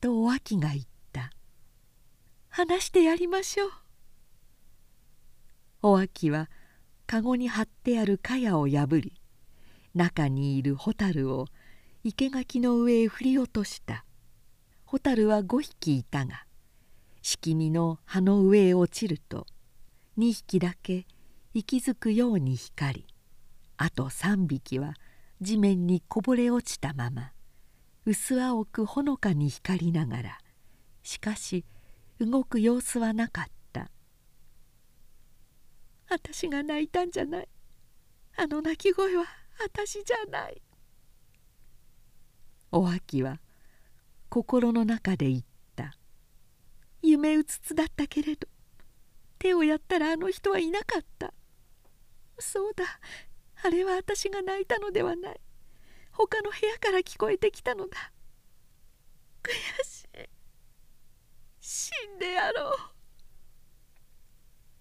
[0.00, 0.89] とお秋が言った。
[2.50, 3.70] 話してやりましょう」
[5.82, 6.50] お秋は
[7.06, 9.14] 籠に貼ってある茅を破り
[9.94, 11.46] 中にいる蛍を
[12.04, 14.04] 生垣の上へ振り落とした。
[14.90, 16.44] 蛍は5匹いたが
[17.22, 19.46] 敷見の葉の上へ落ちると
[20.18, 21.06] 2匹だけ
[21.54, 23.06] 息づくように光り
[23.76, 24.94] あと3匹は
[25.40, 27.30] 地面にこぼれ落ちたまま
[28.04, 30.38] 薄青くほのかに光りながら
[31.04, 31.64] しかし
[32.20, 33.90] 動く様子はなかった。
[36.08, 37.48] 私が泣いたんじゃない。
[38.36, 39.24] あの泣き声は
[39.62, 40.62] 私じゃない。
[42.72, 43.40] お秋は
[44.28, 45.42] 心の中で言っ
[45.76, 45.94] た。
[47.02, 48.46] 夢うつつだったけれど
[49.38, 51.32] 手をやったらあの人はいなかった。
[52.38, 52.84] そうだ。
[53.62, 55.40] あれは私が泣いたのではない。
[56.12, 58.12] 他の部屋から聞こえてきたのだ。
[59.42, 59.52] 悔
[59.84, 59.99] しい。
[61.72, 62.76] 死んでやろう。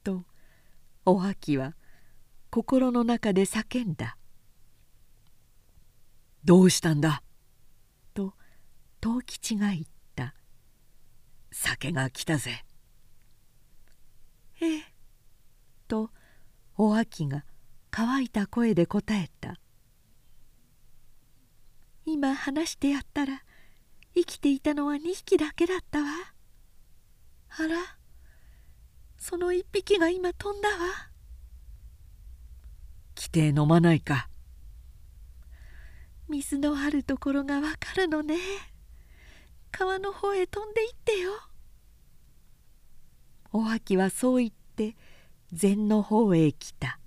[0.04, 0.26] と
[1.06, 1.76] お秋は
[2.50, 4.18] 心の中で叫んだ
[6.44, 7.22] 「どうしたんだ?」
[8.16, 8.34] と
[9.04, 9.86] 藤吉が言っ
[10.16, 10.34] た
[11.54, 12.66] 「酒が来たぜ」
[14.60, 14.94] ええ。
[15.88, 16.10] と
[16.76, 17.46] お秋が
[17.92, 19.62] 乾いた声で答えた
[22.06, 23.44] 「今話してやったら
[24.16, 26.39] 生きていたのは2匹だけだったわ。
[27.58, 27.98] あら
[29.18, 30.76] その1匹が今飛んだわ。
[33.16, 34.30] 来て飲まないか。
[36.30, 38.38] 水のあるところがわかるのね。
[39.72, 41.32] 川の方へ飛んでいってよ。
[43.52, 44.96] お秋はそう言って
[45.52, 47.00] 禅の方へ来た。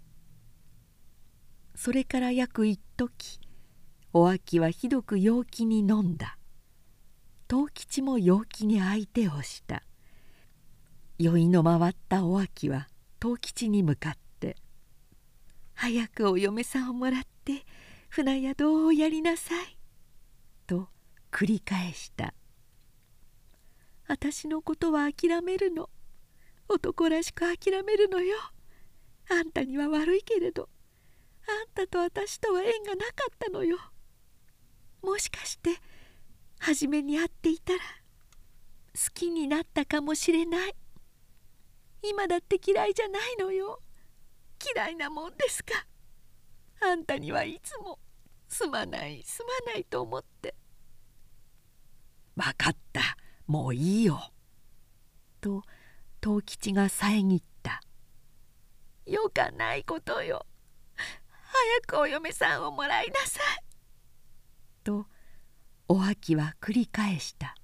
[1.74, 3.40] それから約一時
[4.12, 6.36] お秋はひどく陽気に飲んだ。
[7.49, 9.82] 藤吉も陽気に相手をした
[11.23, 12.89] 酔いの回ったお秋は
[13.20, 14.57] 藤吉に向かって
[15.75, 17.64] 「早くお嫁さんをもらって
[18.09, 19.79] 船宿をやりなさい」
[20.66, 20.89] と
[21.31, 22.35] 繰り返した
[24.09, 25.89] 「私のことは諦めるの。
[26.68, 28.37] 男らしく諦めるのよ。
[29.31, 30.68] あんたには悪いけれど
[31.47, 33.79] あんたと私とは縁がなかったのよ。
[35.03, 35.70] もしかして
[36.59, 37.79] 初めに会っていたら
[38.95, 40.75] 好きになったかもしれない。
[42.03, 43.80] 今だって嫌いじゃないのよ。
[44.74, 45.86] 嫌いなもんですか。
[46.80, 47.98] あんたにはいつも
[48.48, 50.55] すまないすまないと思って。
[52.36, 53.16] 分かった。
[53.46, 54.32] もういいよ」
[55.42, 55.62] と
[56.22, 57.82] 藤吉が遮った
[59.05, 60.46] 「よかないことよ。
[60.94, 63.64] 早くお嫁さんをもらいなさい」
[64.84, 65.07] と
[65.86, 67.55] お秋は繰り返した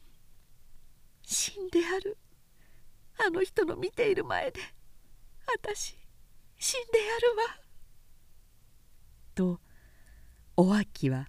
[1.26, 2.16] 「死んである。
[3.26, 4.60] あの人の見ている前で
[5.46, 5.96] 私
[6.58, 7.60] 死んでやるわ」
[9.34, 9.60] と
[10.56, 11.28] お秋は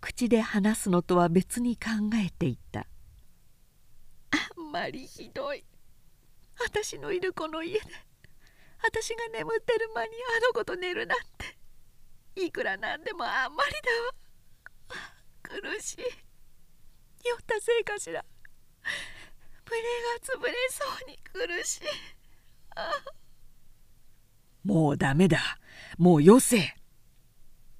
[0.00, 2.86] 口で話すのとは別に考えていた
[4.30, 5.64] 「あんまりひどい。
[6.64, 7.80] 私のいるこの家で
[8.82, 11.58] 私が眠ってる間にあの子と寝るなんて
[12.36, 15.12] いくらなんでもあんまりだわ。
[15.42, 15.98] 苦しい。
[17.24, 18.24] 酔ったせいかしら。
[19.68, 21.82] 胸が潰れそうに苦しい。
[24.64, 25.58] もうダメだ。
[25.98, 26.76] もうよせ」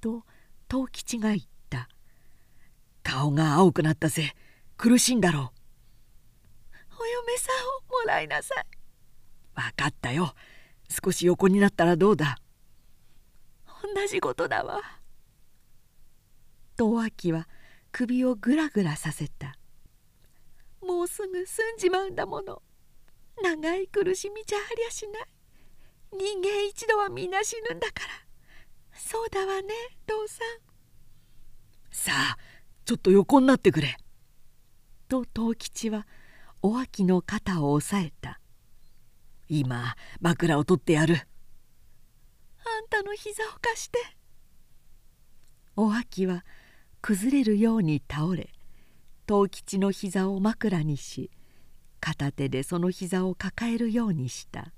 [0.01, 0.25] と
[0.69, 1.89] 藤吉が言った
[3.03, 4.35] 「顔が青くなったぜ。
[4.77, 5.43] 苦しいんだろう」
[6.99, 8.65] お嫁さんをもらいなさい。
[9.55, 10.33] 分かったよ。
[10.89, 12.37] 少し横になったらどうだ。
[13.95, 14.81] 同じことだわ。
[16.75, 17.47] とお秋は
[17.91, 19.57] 首をぐらぐらさせた
[20.83, 22.61] もうすぐ済んじまうんだもの。
[23.41, 25.25] 長い苦しみじゃありゃしない。
[26.11, 28.23] 人間一度はみんな死ぬんだから。
[28.97, 29.73] そうだわね
[30.05, 30.73] 父さん。
[31.91, 32.37] さあ
[32.85, 33.97] ちょっと横になってくれ」
[35.07, 36.07] と藤吉は
[36.61, 38.39] お秋の肩を押さえた
[39.49, 41.15] 「今枕を取ってやる」
[42.65, 43.99] あんたの膝を貸して。
[45.75, 46.45] お秋は
[47.01, 48.52] 崩れるように倒れ
[49.27, 51.31] 藤吉の膝を枕にし
[51.99, 54.73] 片手でその膝を抱えるようにした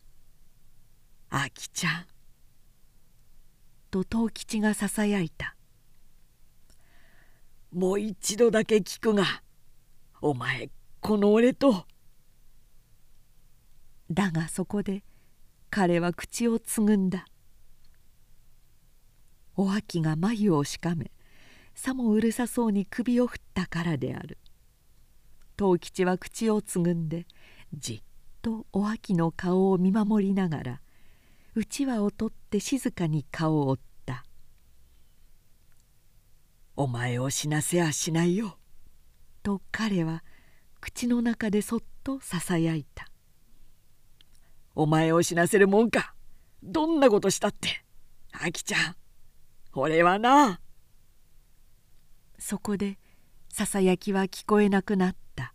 [1.30, 2.06] 「あきちゃん」
[3.90, 5.56] と藤吉がささやいた
[7.72, 9.42] 「もう一度だけ聞くが
[10.20, 10.70] お前
[11.00, 11.86] この俺と」
[14.10, 15.04] だがそこで
[15.70, 17.26] 彼は口をつぐんだ。
[19.56, 21.10] お秋が眉をしかめ
[21.74, 24.38] さもうるさそうに首を振ったからである。
[25.60, 27.26] 藤吉は口をつぐんで
[27.74, 28.02] じっ
[28.40, 30.80] とお秋の顔を見守りながら
[31.54, 34.24] うちわを取って静かに顔を追った
[36.76, 38.56] 「お前を死なせやしないよ」
[39.42, 40.24] と彼は
[40.80, 43.10] 口の中でそっとささやいた
[44.74, 46.14] 「お前を死なせるもんか
[46.62, 47.84] どんなことしたって
[48.32, 48.96] あきちゃん。
[49.74, 50.60] 俺はな
[52.40, 52.98] そこで
[53.50, 55.54] ささやきは聞こえなくなった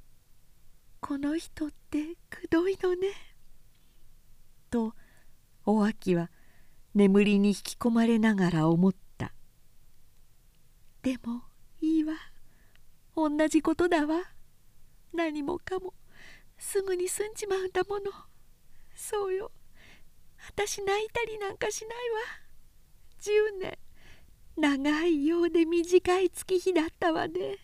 [1.00, 3.08] 「この人ってくどいのね」
[4.70, 4.94] と
[5.64, 6.30] お秋は
[6.94, 9.32] 眠りに引き込まれながら思った
[11.02, 11.42] 「でも
[11.80, 12.14] いいわ。
[13.16, 14.20] 同じことだわ。
[15.14, 15.94] 何もかも。
[16.58, 18.12] すぐに済んじまうんだもの。
[18.94, 19.50] そうよ。
[20.46, 22.20] 私泣いたりなんかしないわ。
[23.18, 23.78] 10年。
[24.60, 27.56] 長いようで短い月日だったわね。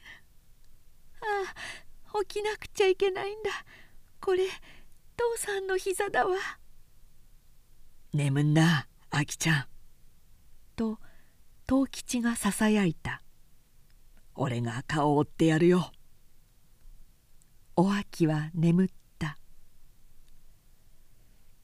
[1.21, 3.51] ああ起きなくちゃいけないんだ。
[4.21, 4.49] これ
[5.17, 6.37] 父さんの膝だわ。
[8.13, 9.65] 眠んなあきちゃん。
[10.75, 10.99] と
[11.69, 13.23] 藤吉がささやいた。
[14.35, 15.93] 俺が顔を追ってやるよ。
[17.77, 19.39] お秋は眠った。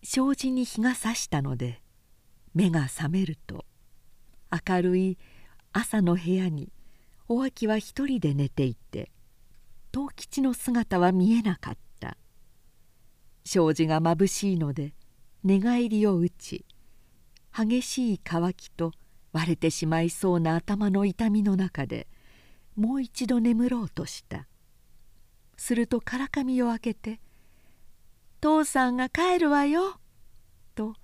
[0.05, 1.81] 障子に日がさしたので
[2.55, 3.65] 目が覚めると
[4.53, 5.19] 明るい
[5.73, 6.71] 朝の部屋に
[7.29, 9.11] お秋は一人で寝ていて
[9.95, 12.17] 藤吉の姿は見えなかった。
[13.45, 14.95] 障子がまぶしいので
[15.43, 16.65] 寝返りを打ち
[17.57, 18.93] 激しい渇きと
[19.33, 22.07] 割れてしまいそうな頭の痛みの中で
[22.77, 24.47] もう一度眠ろうとした。
[25.57, 27.21] するとからかみを開けて
[28.41, 29.99] 「父さんが帰るわよ」
[30.75, 30.95] と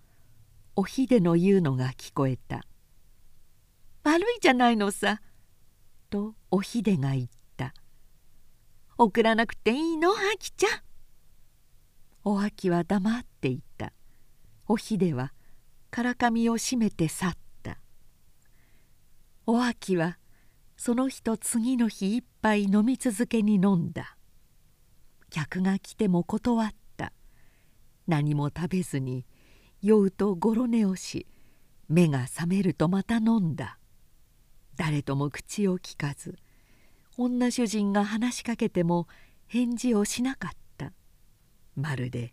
[0.76, 2.64] おひでの言うのが聞こえた
[4.08, 5.20] 「悪いじゃないのさ」
[6.10, 7.74] とおひでが言った
[8.96, 10.80] 「送らなくていいのあきちゃん」
[12.24, 13.92] おあきは黙っていた。
[14.66, 15.32] おひでは
[15.90, 17.32] からかみを閉めて去っ
[17.62, 17.80] た。
[19.46, 20.18] おあきは
[20.76, 24.16] その日と次の日一杯飲み続けに飲んだ。
[25.30, 27.12] 客が来ても断った。
[28.06, 29.24] 何も食べずに
[29.80, 31.26] 酔うとごろ寝をし
[31.88, 33.78] 目が覚めるとまた飲んだ。
[34.78, 36.38] 誰とも口をきかず
[37.16, 39.08] 女主人が話しかけても
[39.48, 40.92] 返事をしなかった。
[41.74, 42.32] まるで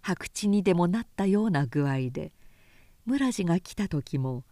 [0.00, 2.32] 白痴にでもなったような具合で
[3.06, 4.44] 村地が来た時も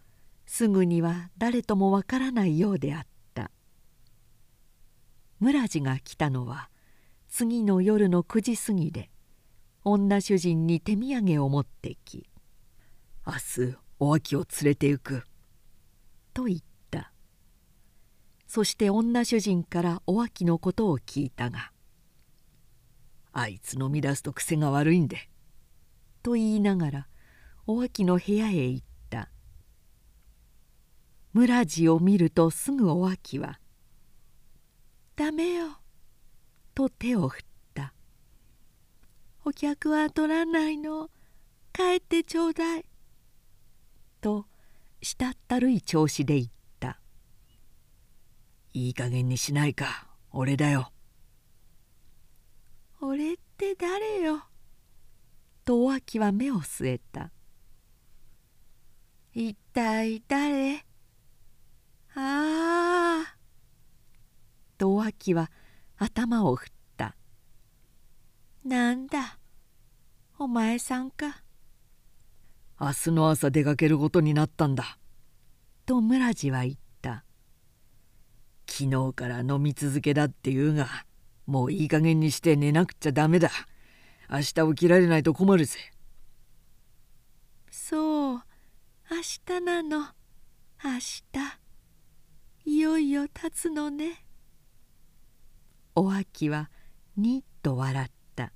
[0.45, 3.03] すぐには誰ともわからないようであっ
[3.33, 3.51] た。
[5.39, 6.69] 村地が来たのは
[7.29, 9.09] 次の夜の9時過ぎで
[9.85, 12.27] 女主人に手土産を持ってき
[13.25, 15.23] 「明日お秋を連れて行く」
[16.35, 16.68] と言った。
[18.49, 21.71] そして女主人からお秋のことを聞いたが
[23.31, 25.29] 「あいつ飲み出すと癖が悪いんで」
[26.23, 27.07] と言いながら
[27.67, 29.29] お秋の部屋へ行った。
[31.31, 33.59] 村地を見るとすぐお秋は
[35.15, 35.79] 「ダメよ」
[36.73, 37.45] と手を振っ
[37.75, 37.93] た
[39.45, 41.11] 「お客は取らないの
[41.71, 42.85] 帰ってちょうだい」
[44.21, 44.47] と
[45.03, 46.51] したったるい調子で言った
[48.73, 50.07] 「いい加減にしないか。
[50.31, 50.91] 俺だよ」
[53.01, 54.43] 「俺って誰よ?」
[55.65, 57.31] とお秋は目を据えた
[59.33, 60.85] 「一体誰？
[62.15, 63.37] ああ」
[64.77, 65.51] とお秋は
[65.97, 67.15] 頭を振った
[68.63, 69.39] 「なんだ？
[70.37, 71.43] お前さんか」
[72.79, 74.99] 明日の朝出かけることになったんだ」
[75.85, 76.79] と村地は言った
[78.69, 80.87] 「昨日から飲み続けだって言うが
[81.47, 83.49] もういい加減にして寝なくちゃダメだ。
[84.29, 85.79] 明日起きられないと困るぜ」
[87.71, 88.43] そう。
[89.09, 89.99] 明日なの。
[90.83, 91.23] 明日。
[92.65, 94.23] いよいよ立つのね。
[95.95, 96.69] お秋は
[97.17, 98.53] にっと笑った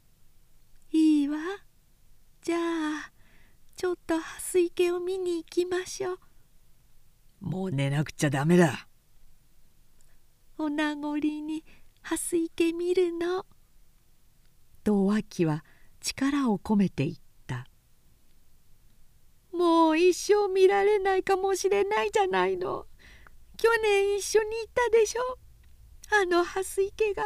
[0.90, 1.38] 「いいわ。
[2.40, 3.12] じゃあ
[3.76, 6.18] ちょっと蓮池を見に行きましょう」
[7.44, 8.88] もう寝なくちゃダメだ
[10.58, 11.64] お名残に
[12.02, 13.44] 蓮池見るの。
[14.84, 15.64] とお秋は
[16.00, 17.16] 力を込めて言っ
[17.46, 17.68] た
[19.52, 22.86] 「もう一生見られないかもしれないじゃないの。
[23.56, 25.38] 去年一緒に行ったでしょ。
[26.10, 27.24] あの蓮池が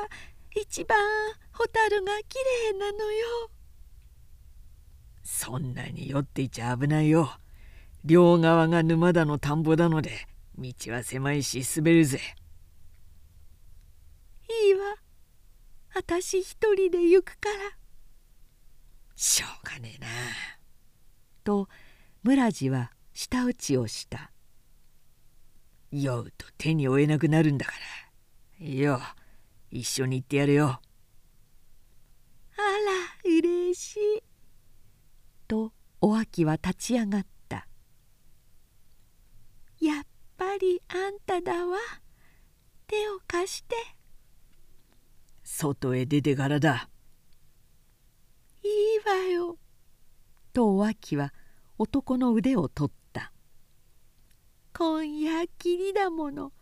[0.56, 0.98] 一番
[1.52, 3.50] 蛍がきれいなのよ」
[5.22, 7.30] そんなに酔っていちゃ危ないよ。
[8.04, 10.26] 両側が沼だの田んぼなので
[10.56, 12.18] 道は狭いし滑るぜ
[14.64, 14.96] いいわ。
[15.94, 17.76] 私一人で行くから。
[19.16, 20.06] しょうがねえな。
[21.44, 21.68] と
[22.22, 24.32] 村地は舌打ちをした。
[25.90, 27.72] 酔うと手に負えなくなるんだか
[28.60, 28.66] ら。
[28.66, 29.00] いいよ
[29.70, 30.66] 一緒に行ってやるよ。
[30.66, 30.80] あ
[32.58, 34.22] らうれしい。
[35.48, 37.66] とお秋は立ち上がった。
[39.80, 40.06] やっ
[40.36, 41.78] ぱりあんただわ。
[42.86, 43.76] 手を貸して
[45.52, 46.88] 外へ出てからだ。
[48.62, 48.70] いい
[49.06, 49.58] わよ。
[50.52, 51.34] とお秋は
[51.78, 53.32] 男の腕を取った。
[54.72, 56.52] 今夜きりだもの。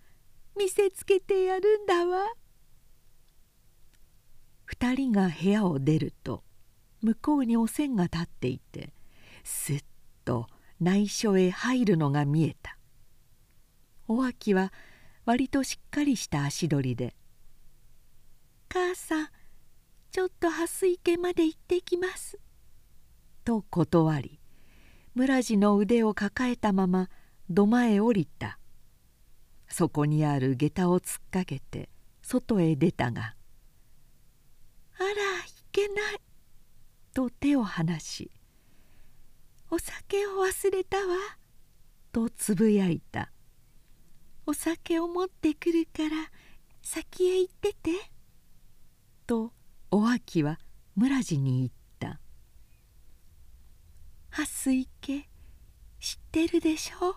[0.56, 2.32] 見せつけてやるんだわ」
[4.64, 6.42] 二人が部屋を出ると
[7.00, 8.92] 向こうにおせんが立っていて
[9.44, 9.84] すっ
[10.24, 10.48] と
[10.80, 12.76] 内緒へ入るのが見えた。
[14.08, 14.72] お秋は
[15.24, 17.14] 割としっかりした足取りで
[18.68, 19.28] 「母さん
[20.10, 22.38] ちょっと蓮池まで行ってきます」
[23.44, 24.40] と断り
[25.14, 27.10] 村地の腕を抱えたまま
[27.48, 28.58] 土間へ降りた。
[29.68, 31.90] そこにある下駄を突っかけて
[32.22, 33.34] 外へ出たが
[34.98, 35.14] 「あらい
[35.70, 36.20] けない」
[37.14, 38.30] と手を離し
[39.70, 41.16] 「お酒を忘れたわ」
[42.12, 43.30] とつぶやいた
[44.46, 46.30] 「お酒を持ってくるから
[46.82, 47.90] 先へ行ってて」
[49.28, 49.52] と
[49.90, 50.58] お秋は
[50.96, 52.18] 村地に言った
[54.30, 55.28] 「蓮池
[56.00, 57.16] 知ってるでしょ?」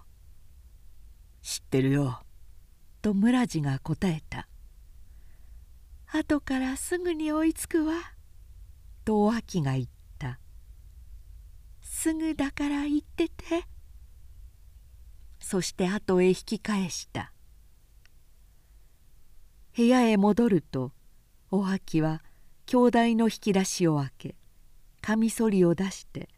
[1.41, 2.21] 「知ってるよ」
[3.01, 4.49] と村地が答えた
[6.11, 7.93] 「後からすぐに追いつくわ」
[9.05, 9.85] とお秋が言っ
[10.19, 10.37] た
[11.81, 13.65] 「すぐだから言ってて」
[15.39, 17.33] そして後へ引き返した。
[19.73, 20.91] 部屋へ戻ると
[21.53, 22.23] お秋は
[22.65, 24.35] 兄弟の引き出しを開け
[25.01, 26.29] カミソリを出して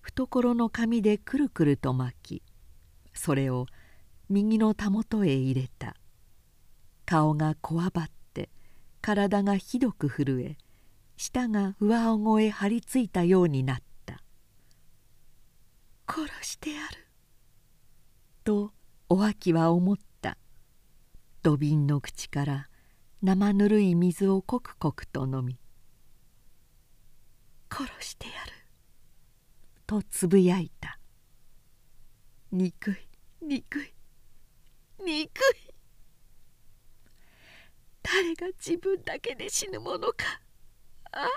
[0.00, 2.42] 懐の紙でくるくると巻き
[3.12, 3.66] それを
[4.28, 5.96] 右のたもとへ入れた。
[7.04, 8.48] 顔がこわばって
[9.00, 10.56] 体がひどく震え
[11.16, 14.22] 舌が上顎へ張り付いたようになった
[16.08, 17.08] 「殺してやる」
[18.44, 18.72] と
[19.08, 20.38] お秋は思った。
[21.42, 22.68] 土瓶の口から
[23.22, 25.56] 生ぬるい水をこくこくと飲み
[27.70, 28.52] 「殺してやる」
[29.86, 30.98] とつぶやいた
[32.50, 33.08] 「憎い
[33.40, 33.94] 憎い
[34.98, 35.30] 憎い」
[38.02, 40.40] 誰が自分だけで死ぬものか。
[41.12, 41.28] あ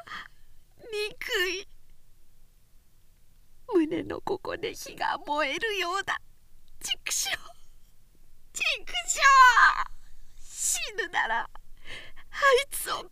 [0.91, 1.67] 憎い。
[3.73, 6.19] 胸のここで火が燃えるようだ。
[6.81, 7.29] 畜生。
[8.51, 8.63] 畜
[9.05, 9.21] 生。
[10.39, 11.49] 死ぬなら。
[12.35, 13.07] あいつを殺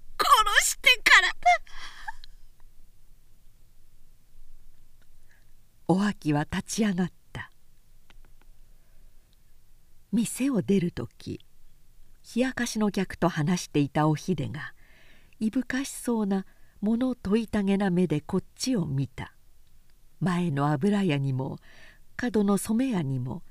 [0.66, 1.36] してからだ。
[5.88, 7.50] お秋は立ち上がった。
[10.12, 11.40] 店を出る時
[12.36, 14.74] 冷やかしの客と話していたおひでが
[15.40, 16.46] いぶかしそうな
[16.82, 19.34] 物問いたげな目でこっちを見た。
[20.20, 21.58] 前の油屋にも
[22.16, 23.42] 角の染屋にも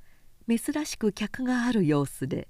[0.49, 2.49] 珍しく客がある様子で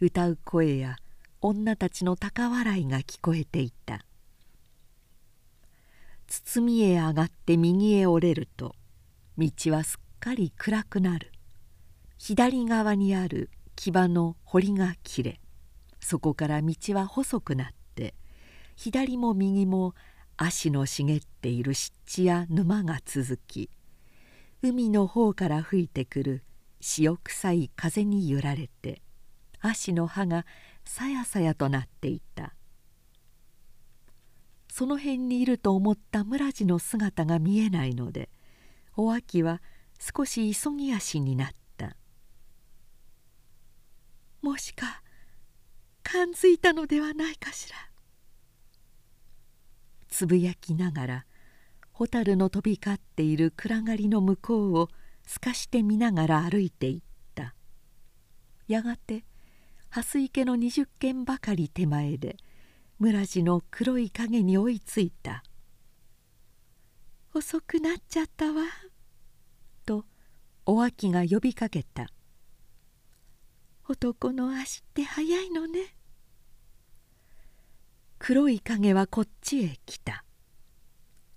[0.00, 0.96] 歌う声や
[1.40, 4.04] 女たちの高笑いが聞こえていた。
[6.26, 8.74] 包みへ上がって右へ折れると
[9.38, 11.32] 道はすっかり暗くなる。
[12.18, 15.40] 左側にある木場の堀が切れ
[16.00, 18.14] そこから道は細くなって
[18.74, 19.94] 左も右も
[20.36, 23.70] 足の茂っている湿地や沼が続き
[24.62, 26.42] 海の方から吹いてくる
[26.80, 29.00] 潮臭い風に揺られて
[29.60, 30.44] 足の葉が
[30.88, 32.54] さやさやとなっていた。
[34.72, 38.30] その辺にいると思った村地の姿が見えないので
[38.96, 39.60] お秋は
[39.98, 41.96] 少し急ぎ足になった
[44.40, 45.02] 「もしか
[46.02, 47.76] 感づいたのではないかしら」
[50.08, 51.26] つぶやきながら
[51.92, 54.88] 蛍の飛び交っている暗がりの向こうを
[55.26, 57.02] 透かして見ながら歩いていっ
[57.34, 57.54] た。
[58.68, 59.24] やがて
[59.90, 62.36] 蓮池の二十軒ばかり手前で
[62.98, 65.42] 村地の黒い影に追いついた
[67.34, 68.64] 「遅くなっちゃったわ」
[69.86, 70.04] と
[70.66, 72.10] お秋が呼びかけた
[73.88, 75.94] 「男の足って速いのね」
[78.18, 80.24] 黒い影はこっちへ来た。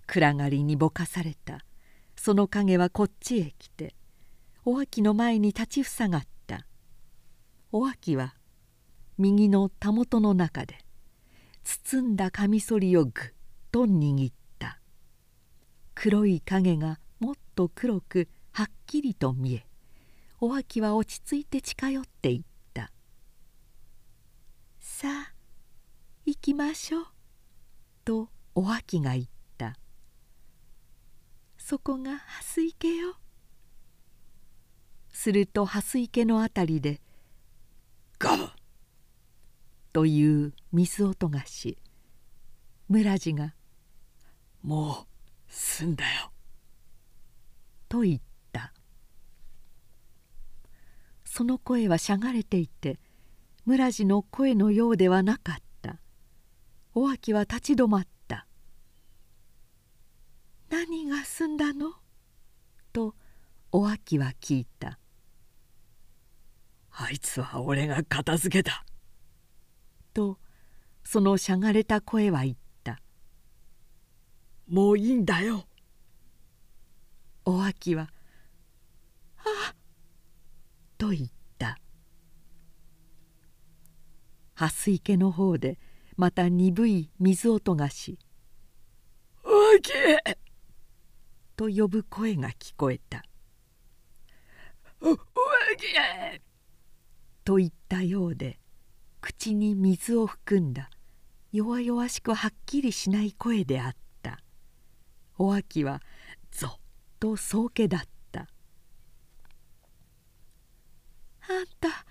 [0.06, 1.64] 暗がりにぼかされた。
[2.16, 3.94] その影はこっちへ来て
[4.64, 6.66] お秋の前に立ちふさがった。
[7.70, 8.34] お秋は
[9.18, 10.78] 右のたもとの中で
[11.64, 13.12] 包んだカミソリをぐっ
[13.70, 14.42] と握った。
[15.94, 19.66] 黒い影がもっと黒くはっきりと見え
[20.40, 22.42] お秋は落ち着いて近寄っていっ
[22.74, 22.90] た
[24.80, 25.34] 「さあ
[26.24, 27.06] 行きましょう」
[28.04, 29.26] とお秋が言っ
[29.56, 29.76] た
[31.56, 33.14] 「そこが蓮池よ」
[35.12, 37.00] すると蓮池のあたりで
[38.18, 38.48] 「ガブ!」
[39.92, 41.78] という水音がし
[42.88, 43.54] 村地が
[44.62, 45.06] 「もう
[45.48, 46.32] 済んだよ」
[47.88, 48.20] と言っ
[48.52, 48.72] た。
[51.24, 53.00] その声はしゃがれていて
[53.64, 55.98] 村地の声のようではなかった。
[56.94, 58.46] お秋は立ち止まった
[60.68, 61.94] 「何が済んだの?」
[62.92, 63.14] と
[63.70, 64.98] お秋は聞いた
[66.92, 68.84] 「あいつは俺が片付けた」
[70.12, 70.38] と
[71.04, 73.00] そのしゃがれた声は言った
[74.68, 75.66] 「もういいんだよ」
[77.44, 78.12] お秋は
[79.38, 79.74] 「あ
[80.96, 81.78] と言った
[84.54, 85.78] 蓮池の方で
[86.16, 88.18] また鈍い水音がし
[89.42, 89.92] 「お秋!」
[91.56, 93.24] と呼ぶ声が聞こえた
[95.02, 95.18] 「お秋!」
[97.44, 98.61] と言ったようで
[99.22, 100.90] 口に水を含んだ
[101.52, 104.40] 弱々しくはっきりしない声であった。
[105.38, 106.02] お秋は
[106.50, 106.80] ぞっ
[107.20, 108.00] と宗家だっ
[108.32, 108.40] た
[111.48, 112.04] 「あんた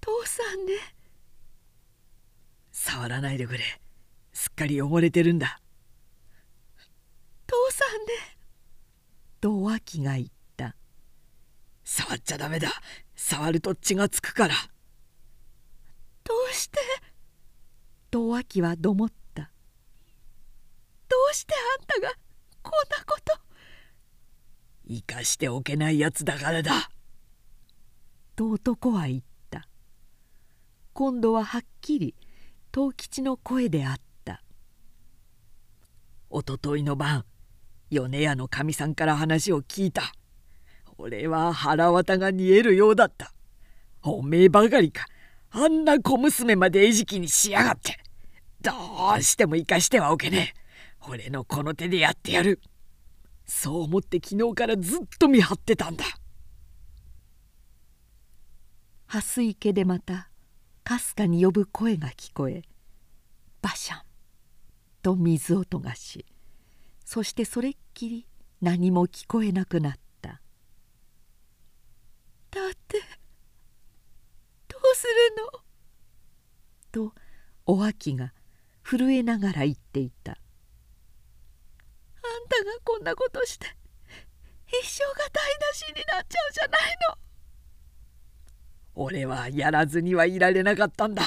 [0.00, 0.74] 父さんね」
[2.70, 3.64] 触らないでくれ。
[4.32, 5.60] すっかり汚れてるんだ。
[7.46, 8.38] 父さんね。
[9.40, 10.76] とお秋が言った。
[11.82, 12.70] 触っちゃダメだ。
[13.16, 14.54] 触ると血がつくから。
[16.28, 16.78] どうして？
[18.10, 19.50] と脇はどもった。
[21.08, 22.14] どうしてあんたが
[22.62, 23.32] こんなこと？
[24.86, 26.90] 生かしておけないやつだからだ。
[28.36, 29.66] と男は言った。
[30.92, 32.14] 今度ははっきり
[32.72, 34.42] 藤吉の声であった。
[36.28, 37.24] おとといの晩
[37.90, 40.12] 米屋のかみさんから話を聞いた。
[40.98, 43.32] 俺は腹渡が煮えるようだった。
[44.02, 45.06] おめえばかりか
[45.50, 47.98] あんな小娘まで餌食にしやがって。
[48.60, 48.72] ど
[49.18, 51.08] うしても生かしてはおけねえ。
[51.08, 52.60] 俺のこの手でやってやる。
[53.46, 56.04] そう思って昨日からずっと見張ってたんだ。
[59.06, 60.28] 蓮池でまた
[60.84, 62.62] かすかに呼ぶ声が聞こえ
[63.62, 64.02] バシャン
[65.02, 66.26] と水音がし
[67.06, 68.26] そしてそれっきり
[68.60, 70.42] 何も聞こえなくなった
[72.50, 73.00] 「だって
[74.94, 75.12] する
[75.52, 75.62] の?」
[76.92, 77.14] と
[77.66, 78.32] お秋が
[78.82, 80.38] 震えながら言っていた「あん
[82.48, 83.76] たがこんなことして
[84.66, 87.18] 一生が台無しになっちゃうじゃないの」。
[89.00, 91.22] 俺はやらずにはいられなかったんだ。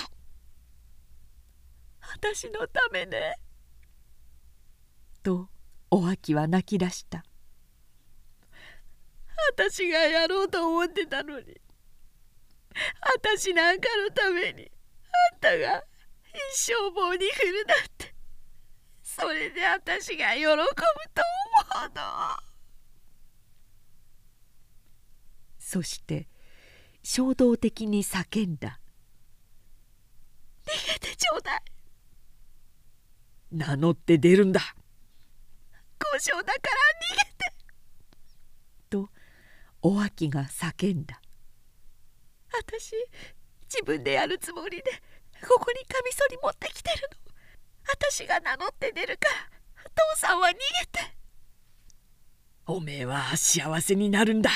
[2.01, 3.39] 私のためね。
[5.23, 5.47] と
[5.89, 7.23] お秋は泣き出した。
[9.55, 11.61] 私がやろうと思ってたのに。
[13.23, 14.71] 私なんかのために
[15.31, 15.83] あんたが
[16.55, 18.15] 一生棒に振るなんて
[19.03, 21.21] それで私が喜ぶと
[21.75, 22.01] 思うの。
[25.59, 26.27] そして
[27.03, 28.79] 衝動的に叫んだ
[30.65, 31.61] 「逃げてちょうだい!」
[33.55, 34.61] 名乗って出るんだ。
[36.03, 36.75] 交渉だから
[37.13, 37.53] 逃げて。
[38.89, 39.09] と
[39.81, 41.20] お秋が叫んだ。
[42.53, 42.93] 私
[43.63, 44.83] 自分でやるつもりで
[45.47, 47.31] ここにカミソリ持ってきてるの。
[47.87, 50.57] 私が名乗って出るから父さんは逃げ
[50.91, 51.17] て。
[52.67, 54.51] おめえは幸せになるんだ。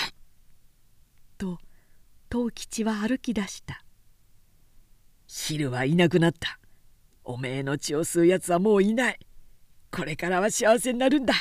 [1.38, 1.58] と
[2.32, 3.84] 藤吉は歩き出した。
[5.28, 6.60] 昼はいなくなった。
[7.24, 9.20] おめえの血を吸うやつはもういない。
[9.92, 11.34] これからは幸せになるんだ。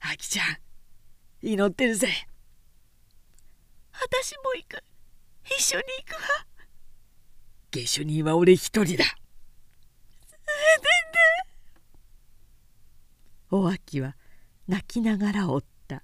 [0.00, 0.56] あきちゃん
[1.40, 2.08] 祈ってるぜ。
[3.92, 4.82] 私も行く。
[5.56, 6.20] 一緒に行くわ。
[7.70, 8.86] 下手人は俺一人だ。
[8.86, 9.04] 全然。
[13.50, 14.16] お秋は
[14.66, 16.02] 泣きながらおった。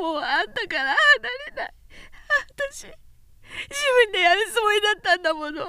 [0.00, 1.74] もうあんたから離れない。
[2.56, 2.94] 私自
[4.06, 5.66] 分でやるつもりだったんだもの。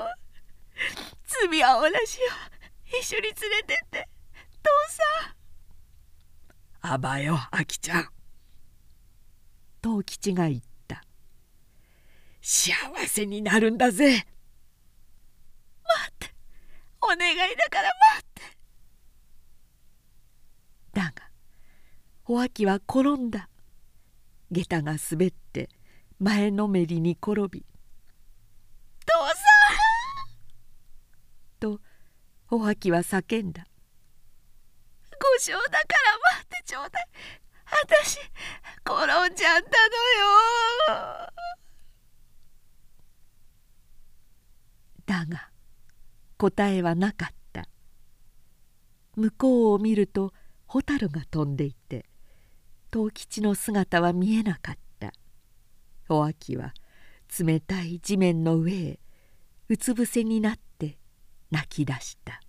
[1.26, 2.28] 罪は同じよ
[3.00, 4.10] 一緒に連れてって
[4.64, 5.04] 父さ。
[6.90, 8.10] んあばよあきちゃん。
[9.82, 10.68] 藤吉が言った
[12.48, 12.76] 幸
[13.08, 14.24] せになるんだぜ。
[15.84, 16.36] 待って。
[17.02, 18.42] お願いだから待って。
[20.94, 21.12] だが
[22.26, 23.50] お秋は転んだ。
[24.52, 25.70] 下駄が滑って
[26.20, 27.66] 前のめりに転び
[29.08, 29.34] 「父さ
[31.66, 31.82] ん!」と
[32.52, 33.66] お秋は叫んだ
[35.18, 37.08] 「故障だから待ってちょうだい。
[37.66, 38.20] 私
[38.86, 41.32] 転んじゃったのよ」
[45.06, 45.50] だが
[46.38, 47.68] 答えはなかった。
[49.16, 50.34] 向こうを見ると
[50.68, 52.06] 蛍が飛んでいて
[52.92, 55.14] 藤吉の姿は見えなかった。
[56.10, 56.74] お秋は
[57.40, 59.00] 冷たい地面の上へ
[59.70, 60.98] うつ伏せになって
[61.52, 62.42] 泣き出した。